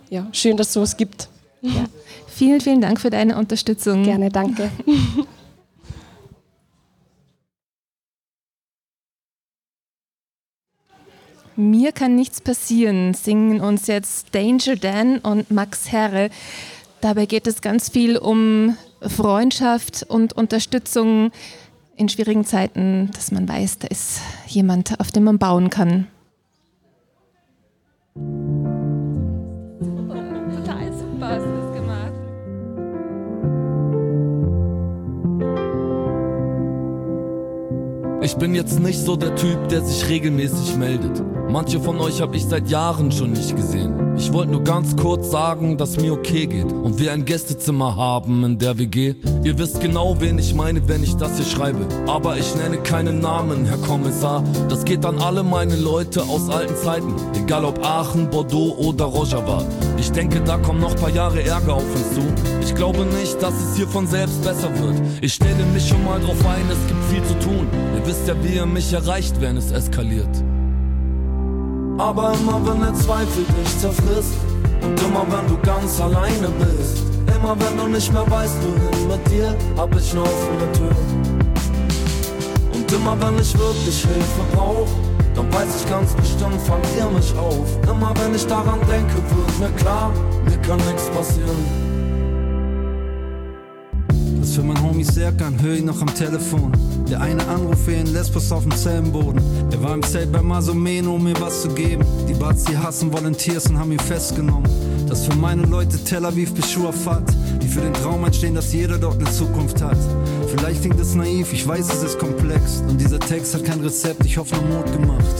[0.09, 1.29] ja, schön, dass es sowas gibt.
[2.27, 4.03] Vielen, vielen Dank für deine Unterstützung.
[4.03, 4.69] Gerne, danke.
[11.55, 16.29] Mir kann nichts passieren, singen uns jetzt Danger Dan und Max Herre.
[17.01, 21.31] Dabei geht es ganz viel um Freundschaft und Unterstützung
[21.95, 26.07] in schwierigen Zeiten, dass man weiß, da ist jemand, auf dem man bauen kann.
[29.75, 32.13] Total super hast du das gemacht.
[38.21, 41.23] Ich bin jetzt nicht so der Typ, der sich regelmäßig meldet.
[41.49, 44.15] Manche von euch hab ich seit Jahren schon nicht gesehen.
[44.17, 48.43] Ich wollte nur ganz kurz sagen, dass mir okay geht und wir ein Gästezimmer haben
[48.43, 49.15] in der WG.
[49.43, 51.87] Ihr wisst genau, wen ich meine, wenn ich das hier schreibe.
[52.05, 54.43] Aber ich nenne keinen Namen, Herr Kommissar.
[54.67, 57.15] Das geht an alle meine Leute aus alten Zeiten.
[57.41, 59.63] Egal ob Aachen, Bordeaux oder Rojava.
[59.97, 62.21] Ich denke, da kommen noch paar Jahre Ärger auf uns zu.
[62.61, 65.01] Ich glaube nicht, dass es hier von selbst besser wird.
[65.21, 67.67] Ich stelle mich schon mal drauf ein, es gibt viel zu tun.
[67.95, 70.43] Ihr wisst ja, wie ihr mich erreicht, wenn es eskaliert.
[71.97, 74.35] Aber immer wenn der Zweifel dich zerfrisst
[74.83, 77.03] und immer wenn du ganz alleine bist,
[77.35, 80.95] immer wenn du nicht mehr weißt, wohin mit dir, hab ich eine offene Tür.
[82.73, 84.87] Und immer wenn ich wirklich Hilfe brauch,
[85.33, 87.67] dann weiß ich ganz bestimmt, fang ihr mich auf.
[87.89, 90.11] Immer wenn ich daran denke, wird mir klar,
[90.45, 91.86] mir kann nichts passieren.
[94.57, 96.71] Für mein Homie Serkan, hör ihn noch am Telefon.
[97.07, 99.39] Der eine Anruf für ihn Lesbos auf dem Zellenboden.
[99.71, 102.03] Er war im Zelt bei Masomeno, um mir was zu geben.
[102.27, 104.67] Die Bazi hassen Volunteers und haben ihn festgenommen.
[105.07, 107.21] Das für meine Leute Tel Aviv bis Schuafat,
[107.61, 109.99] die für den Traum einstehen, dass jeder dort eine Zukunft hat.
[110.47, 112.81] Vielleicht klingt es naiv, ich weiß, es ist komplex.
[112.89, 115.35] Und dieser Text hat kein Rezept, ich hoffe nur Mut gemacht.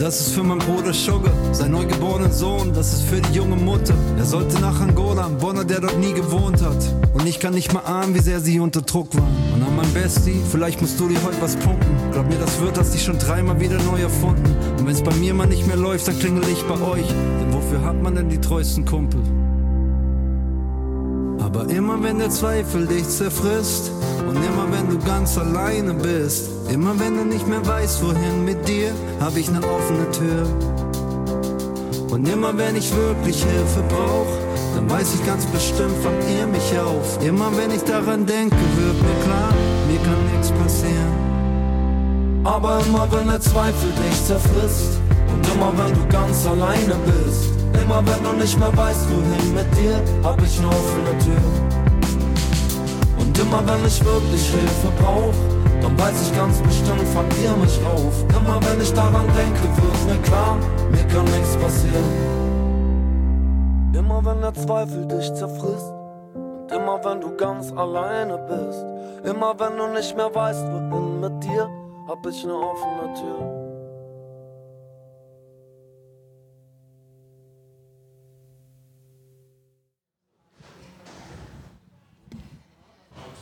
[0.00, 3.92] Das ist für meinen Bruder Sugar, sein neugeborenen Sohn, das ist für die junge Mutter.
[4.16, 6.78] Er sollte nach Angola, ein Bonner, der dort nie gewohnt hat.
[7.12, 9.36] Und ich kann nicht mal ahnen, wie sehr sie unter Druck waren.
[9.52, 11.86] Und an mein Bestie, vielleicht musst du dir heute was pumpen.
[12.12, 14.56] Glaub mir, das wird hast dich schon dreimal wieder neu erfunden.
[14.78, 17.06] Und wenn's bei mir mal nicht mehr läuft, dann klingel ich bei euch.
[17.06, 19.20] Denn wofür hat man denn die treuesten Kumpel?
[21.52, 23.90] Aber immer wenn der Zweifel dich zerfrisst
[24.20, 28.68] und immer wenn du ganz alleine bist, immer wenn du nicht mehr weißt, wohin mit
[28.68, 30.46] dir, hab ich ne offene Tür.
[32.08, 34.28] Und immer wenn ich wirklich Hilfe brauch,
[34.76, 37.18] dann weiß ich ganz bestimmt, fangt ihr mich auf.
[37.26, 39.52] Immer wenn ich daran denke, wird mir klar,
[39.88, 42.44] mir kann nichts passieren.
[42.44, 45.00] Aber immer wenn der Zweifel dich zerfrisst
[45.32, 49.76] und immer wenn du ganz alleine bist, immer wenn du nicht mehr weißt, wohin mit
[49.76, 51.70] dir, hab ich ne offene Tür.
[53.18, 55.34] Und immer wenn ich wirklich Hilfe brauch,
[55.82, 58.24] dann weiß ich ganz bestimmt, fang ihr mich auf.
[58.30, 60.56] Immer wenn ich daran denke, wird mir klar,
[60.90, 62.40] mir kann nichts passieren.
[63.92, 65.92] Immer wenn der Zweifel dich zerfrisst
[66.34, 68.84] und immer wenn du ganz alleine bist,
[69.24, 71.68] immer wenn du nicht mehr weißt, wohin mit dir,
[72.08, 73.59] hab ich ne offene Tür.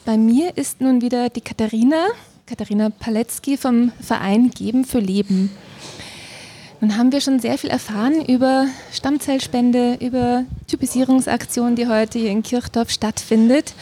[0.09, 2.07] Bei mir ist nun wieder die Katharina,
[2.47, 5.51] Katharina Paletzky vom Verein Geben für Leben.
[6.81, 12.43] Nun haben wir schon sehr viel erfahren über Stammzellspende, über Typisierungsaktion, die heute hier in
[12.43, 13.75] Kirchdorf stattfindet.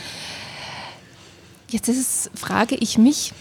[1.71, 3.33] Jetzt es, frage ich mich,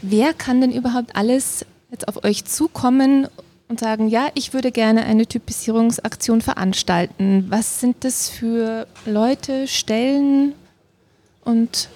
[0.00, 3.26] wer kann denn überhaupt alles jetzt auf euch zukommen
[3.66, 7.46] und sagen, ja, ich würde gerne eine Typisierungsaktion veranstalten.
[7.48, 10.54] Was sind das für Leute, Stellen
[11.44, 11.88] und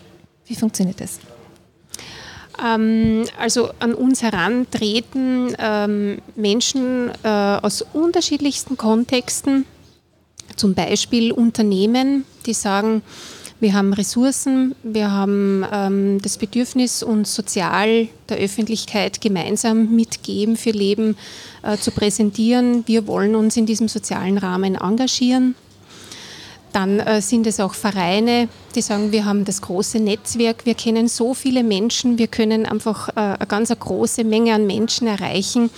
[0.47, 1.19] wie funktioniert das?
[2.63, 9.67] Ähm, also an uns herantreten ähm, Menschen äh, aus unterschiedlichsten Kontexten,
[10.57, 13.03] zum Beispiel Unternehmen, die sagen,
[13.61, 20.71] wir haben Ressourcen, wir haben ähm, das Bedürfnis, uns sozial der Öffentlichkeit gemeinsam mitgeben für
[20.71, 21.17] Leben
[21.63, 22.87] äh, zu präsentieren.
[22.87, 25.55] Wir wollen uns in diesem sozialen Rahmen engagieren.
[26.75, 31.07] Dann äh, sind es auch Vereine, die sagen, wir haben das große Netzwerk, wir kennen
[31.07, 35.71] so viele Menschen, wir können einfach äh, eine ganz große Menge an Menschen erreichen,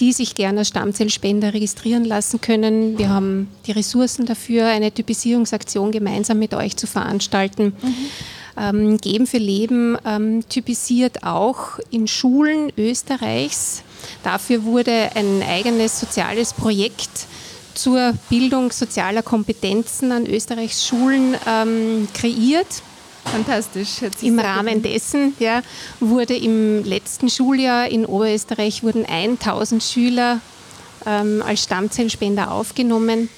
[0.00, 2.98] die sich gerne als Stammzellspender registrieren lassen können.
[2.98, 7.72] Wir haben die Ressourcen dafür, eine Typisierungsaktion gemeinsam mit euch zu veranstalten.
[7.80, 7.94] Mhm.
[8.60, 13.82] Ähm, Geben für Leben ähm, typisiert auch in Schulen Österreichs.
[14.22, 17.26] Dafür wurde ein eigenes soziales Projekt
[17.74, 22.82] zur Bildung sozialer Kompetenzen an Österreichs Schulen ähm, kreiert.
[23.24, 24.02] Fantastisch.
[24.20, 25.62] Im Rahmen dessen ja,
[26.00, 30.40] wurde im letzten Schuljahr in Oberösterreich wurden 1000 Schüler
[31.06, 33.28] ähm, als Stammzellspender aufgenommen.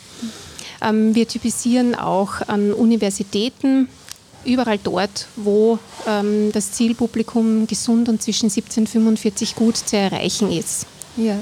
[0.83, 3.89] Ähm, wir typisieren auch an Universitäten,
[4.45, 10.51] überall dort, wo ähm, das Zielpublikum gesund und zwischen 17 und 45 gut zu erreichen
[10.51, 10.87] ist.
[11.17, 11.39] Ja.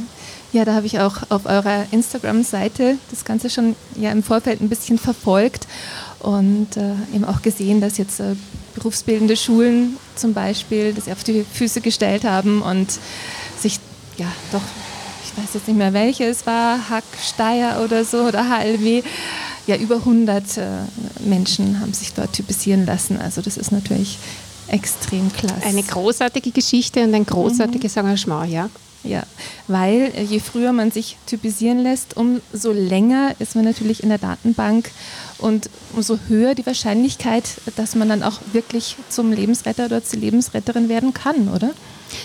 [0.54, 4.68] Ja, da habe ich auch auf eurer Instagram-Seite das Ganze schon ja im Vorfeld ein
[4.68, 5.66] bisschen verfolgt
[6.20, 8.36] und äh, eben auch gesehen, dass jetzt äh,
[8.76, 13.00] berufsbildende Schulen zum Beispiel das auf die Füße gestellt haben und
[13.58, 13.80] sich
[14.16, 14.62] ja doch,
[15.24, 19.02] ich weiß jetzt nicht mehr welche es war, Hack, Steyr oder so oder HLW,
[19.66, 20.66] ja über 100 äh,
[21.26, 23.20] Menschen haben sich dort typisieren lassen.
[23.20, 24.18] Also das ist natürlich
[24.68, 25.64] extrem klasse.
[25.64, 28.02] Eine großartige Geschichte und ein großartiges mhm.
[28.02, 28.70] Engagement, ja.
[29.04, 29.24] Ja,
[29.68, 34.16] weil äh, je früher man sich typisieren lässt, umso länger ist man natürlich in der
[34.18, 34.90] Datenbank
[35.36, 37.44] und umso höher die Wahrscheinlichkeit,
[37.76, 41.70] dass man dann auch wirklich zum Lebensretter oder zur Lebensretterin werden kann, oder?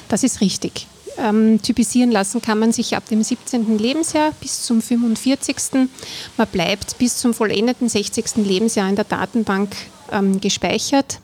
[0.08, 0.88] Das ist richtig.
[1.18, 3.78] Ähm, typisieren lassen kann man sich ab dem 17.
[3.78, 5.90] Lebensjahr bis zum 45.
[6.38, 8.38] Man bleibt bis zum vollendeten 60.
[8.38, 9.76] Lebensjahr in der Datenbank
[10.14, 11.20] ähm, gespeichert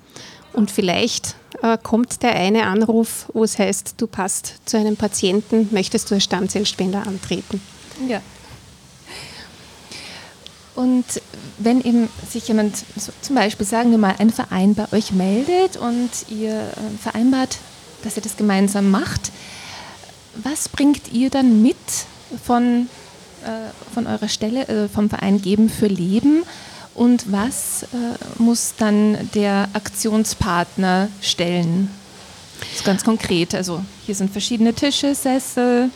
[0.51, 5.69] und vielleicht äh, kommt der eine Anruf, wo es heißt, du passt zu einem Patienten,
[5.71, 7.61] möchtest du als Stammzellspender antreten?
[8.07, 8.21] Ja.
[10.75, 11.05] Und
[11.57, 15.77] wenn eben sich jemand, so zum Beispiel sagen wir mal, ein Verein bei euch meldet
[15.77, 17.57] und ihr äh, vereinbart,
[18.03, 19.31] dass ihr das gemeinsam macht,
[20.35, 21.77] was bringt ihr dann mit
[22.43, 22.89] von,
[23.43, 26.43] äh, von eurer Stelle, äh, vom Verein Geben für Leben?
[26.95, 27.87] Und was äh,
[28.37, 31.89] muss dann der Aktionspartner stellen?
[32.59, 33.53] Das ist ganz konkret.
[33.53, 35.89] Also hier sind verschiedene Tische, Sessel.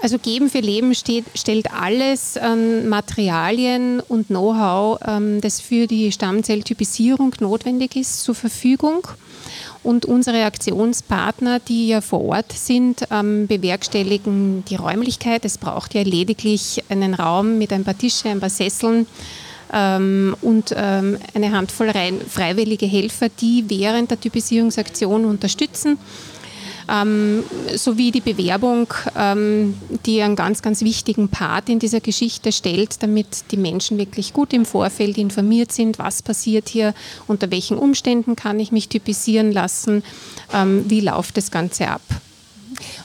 [0.00, 6.10] Also Geben für Leben steht, stellt alles an Materialien und Know-how, ähm, das für die
[6.10, 9.06] Stammzelltypisierung notwendig ist, zur Verfügung.
[9.82, 15.44] Und unsere Aktionspartner, die ja vor Ort sind, ähm, bewerkstelligen die Räumlichkeit.
[15.44, 19.06] Es braucht ja lediglich einen Raum mit ein paar Tische, ein paar Sesseln
[19.72, 21.92] ähm, und ähm, eine Handvoll
[22.28, 25.98] freiwillige Helfer, die während der Typisierungsaktion unterstützen.
[26.92, 27.42] Ähm,
[27.74, 28.86] sowie die Bewerbung,
[29.16, 29.74] ähm,
[30.04, 34.52] die einen ganz, ganz wichtigen Part in dieser Geschichte stellt, damit die Menschen wirklich gut
[34.52, 36.94] im Vorfeld informiert sind, was passiert hier,
[37.26, 40.02] unter welchen Umständen kann ich mich typisieren lassen,
[40.52, 42.02] ähm, wie läuft das Ganze ab.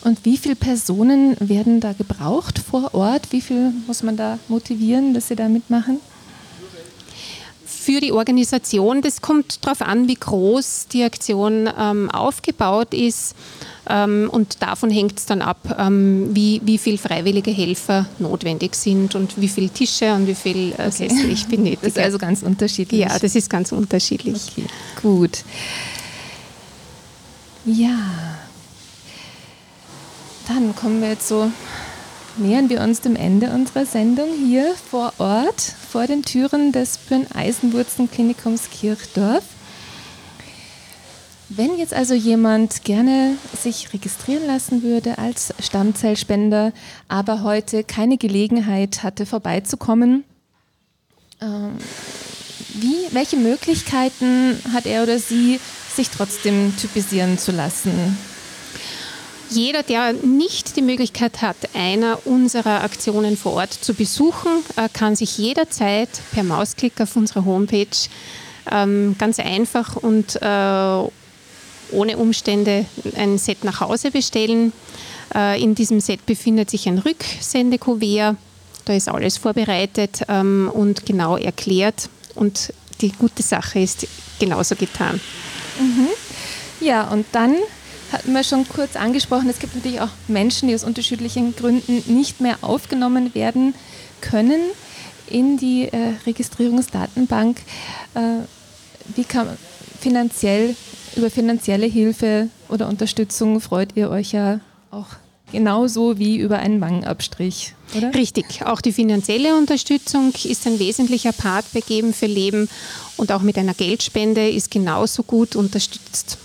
[0.01, 3.31] Und wie viele Personen werden da gebraucht vor Ort?
[3.31, 5.99] Wie viel muss man da motivieren, dass sie da mitmachen?
[7.87, 9.01] für die Organisation.
[9.01, 13.33] Das kommt darauf an, wie groß die Aktion ähm, aufgebaut ist.
[13.89, 19.15] Ähm, und davon hängt es dann ab, ähm, wie, wie viele freiwillige Helfer notwendig sind
[19.15, 21.77] und wie viele Tische und wie viel äh, Sessel ich benötige.
[21.81, 23.01] Das ist also ganz unterschiedlich.
[23.01, 24.51] Ja, das ist ganz unterschiedlich.
[24.51, 24.67] Okay,
[25.01, 25.43] gut.
[27.65, 27.97] Ja.
[30.47, 31.51] Dann kommen wir jetzt so
[32.37, 38.69] nähern wir uns dem Ende unserer Sendung hier vor Ort, vor den Türen des Birn-Eisenwurzen-Klinikums
[38.69, 39.43] Kirchdorf.
[41.49, 46.73] Wenn jetzt also jemand gerne sich registrieren lassen würde als Stammzellspender,
[47.07, 50.25] aber heute keine Gelegenheit hatte, vorbeizukommen,
[51.39, 51.77] ähm,
[52.73, 55.59] wie, welche Möglichkeiten hat er oder sie,
[55.95, 58.17] sich trotzdem typisieren zu lassen?
[59.49, 65.15] Jeder, der nicht die Möglichkeit hat, einer unserer Aktionen vor Ort zu besuchen, äh, kann
[65.15, 67.87] sich jederzeit per Mausklick auf unserer Homepage
[68.69, 71.07] ähm, ganz einfach und äh,
[71.91, 72.85] ohne Umstände
[73.15, 74.73] ein Set nach Hause bestellen.
[75.33, 78.35] Äh, in diesem Set befindet sich ein Rücksendekuvert.
[78.85, 82.09] Da ist alles vorbereitet ähm, und genau erklärt.
[82.35, 84.07] Und die gute Sache ist
[84.39, 85.19] genauso getan.
[85.79, 86.07] Mhm.
[86.79, 87.55] Ja, und dann
[88.11, 92.39] hatten wir schon kurz angesprochen, es gibt natürlich auch Menschen, die aus unterschiedlichen Gründen nicht
[92.39, 93.75] mehr aufgenommen werden
[94.21, 94.61] können
[95.29, 97.57] in die äh, Registrierungsdatenbank.
[98.13, 98.45] Äh,
[99.15, 99.57] wie kann
[99.99, 100.75] finanziell,
[101.17, 104.59] über finanzielle Hilfe oder Unterstützung freut ihr euch ja
[104.91, 105.07] auch
[105.51, 108.13] genauso wie über einen Wangenabstrich, oder?
[108.13, 108.65] Richtig.
[108.65, 112.69] Auch die finanzielle Unterstützung ist ein wesentlicher Part bei Geben für Leben
[113.15, 116.37] und auch mit einer Geldspende ist genauso gut unterstützt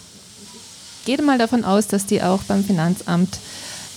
[1.04, 3.38] gehe mal davon aus, dass die auch beim Finanzamt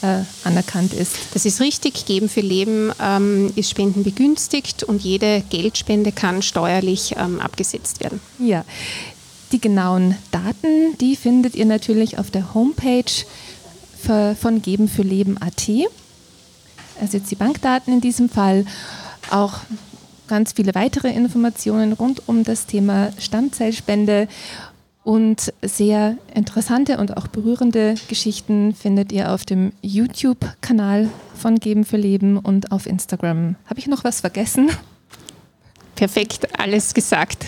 [0.02, 1.16] äh, anerkannt ist.
[1.34, 2.06] Das ist richtig.
[2.06, 8.20] Geben für Leben ähm, ist spendenbegünstigt und jede Geldspende kann steuerlich ähm, abgesetzt werden.
[8.40, 8.66] Ja,
[9.52, 13.04] die genauen Daten, die findet ihr natürlich auf der Homepage
[14.40, 15.70] von Geben für Leben.at.
[17.02, 18.66] Also jetzt die Bankdaten in diesem Fall,
[19.32, 19.54] auch
[20.28, 24.28] ganz viele weitere Informationen rund um das Thema Stammzellspende
[25.04, 31.98] und sehr interessante und auch berührende Geschichten findet ihr auf dem YouTube-Kanal von Geben für
[31.98, 33.56] Leben und auf Instagram.
[33.68, 34.72] Habe ich noch was vergessen?
[35.96, 37.46] Perfekt, alles gesagt.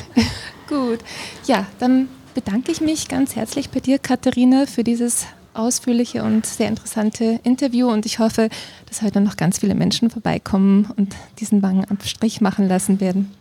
[0.67, 0.99] Gut.
[1.45, 6.67] Ja, dann bedanke ich mich ganz herzlich bei dir, Katharina, für dieses ausführliche und sehr
[6.67, 8.49] interessante Interview und ich hoffe,
[8.87, 13.31] dass heute noch ganz viele Menschen vorbeikommen und diesen Wangenabstrich machen lassen werden.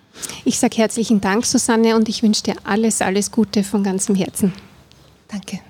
[0.45, 4.55] Ich sage herzlichen Dank, Susanne, und ich wünsche dir alles, alles Gute von ganzem Herzen.
[5.29, 5.61] Danke.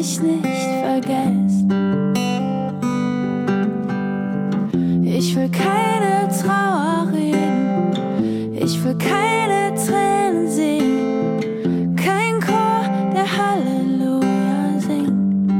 [0.00, 1.66] Mich nicht vergesst.
[5.04, 15.52] Ich will keine Trauer reden, ich will keine Tränen sehen, kein Chor, der Halleluja singt.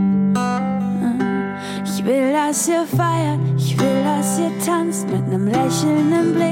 [1.85, 6.50] Ich will, dass ihr feiert, ich will, dass ihr tanzt mit nem Lächeln im Blick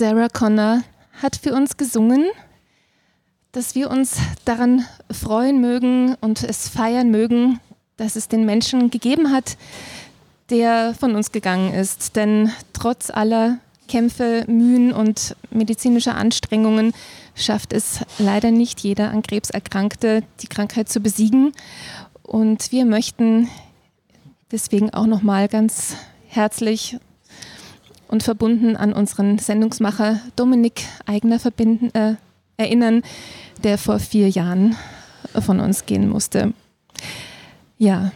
[0.00, 0.82] Sarah Connor
[1.20, 2.24] hat für uns gesungen,
[3.52, 7.60] dass wir uns daran freuen mögen und es feiern mögen,
[7.98, 9.58] dass es den Menschen gegeben hat,
[10.48, 12.16] der von uns gegangen ist.
[12.16, 16.94] Denn trotz aller Kämpfe, Mühen und medizinischer Anstrengungen
[17.34, 21.52] schafft es leider nicht jeder an Krebs Erkrankte, die Krankheit zu besiegen.
[22.22, 23.50] Und wir möchten
[24.50, 25.94] deswegen auch nochmal ganz
[26.26, 26.96] herzlich
[28.10, 32.16] und verbunden an unseren Sendungsmacher Dominik Eigner verbinden, äh,
[32.56, 33.02] erinnern,
[33.62, 34.76] der vor vier Jahren
[35.40, 36.52] von uns gehen musste.
[37.78, 38.10] Ja,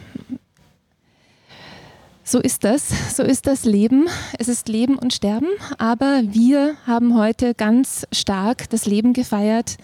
[2.23, 4.07] so ist das, so ist das Leben.
[4.37, 9.77] Es ist Leben und Sterben, aber wir haben heute ganz stark das Leben gefeiert,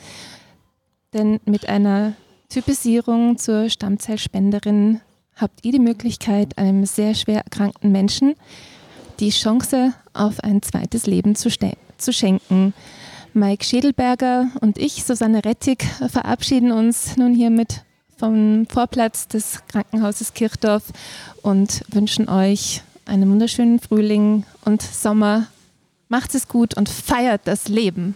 [1.14, 2.14] denn mit einer
[2.50, 5.00] Typisierung zur Stammzellspenderin
[5.36, 8.36] habt ihr die Möglichkeit, einem sehr schwer erkrankten Menschen
[9.22, 11.50] die Chance auf ein zweites Leben zu,
[11.98, 12.74] zu schenken.
[13.34, 17.86] Mike Schädelberger und ich, Susanne Rettig, verabschieden uns nun hiermit
[18.18, 20.84] vom Vorplatz des Krankenhauses Kirchdorf
[21.44, 25.48] und wünschen euch einen wunderschönen Frühling und Sommer.
[26.10, 28.16] Macht es gut und feiert das Leben.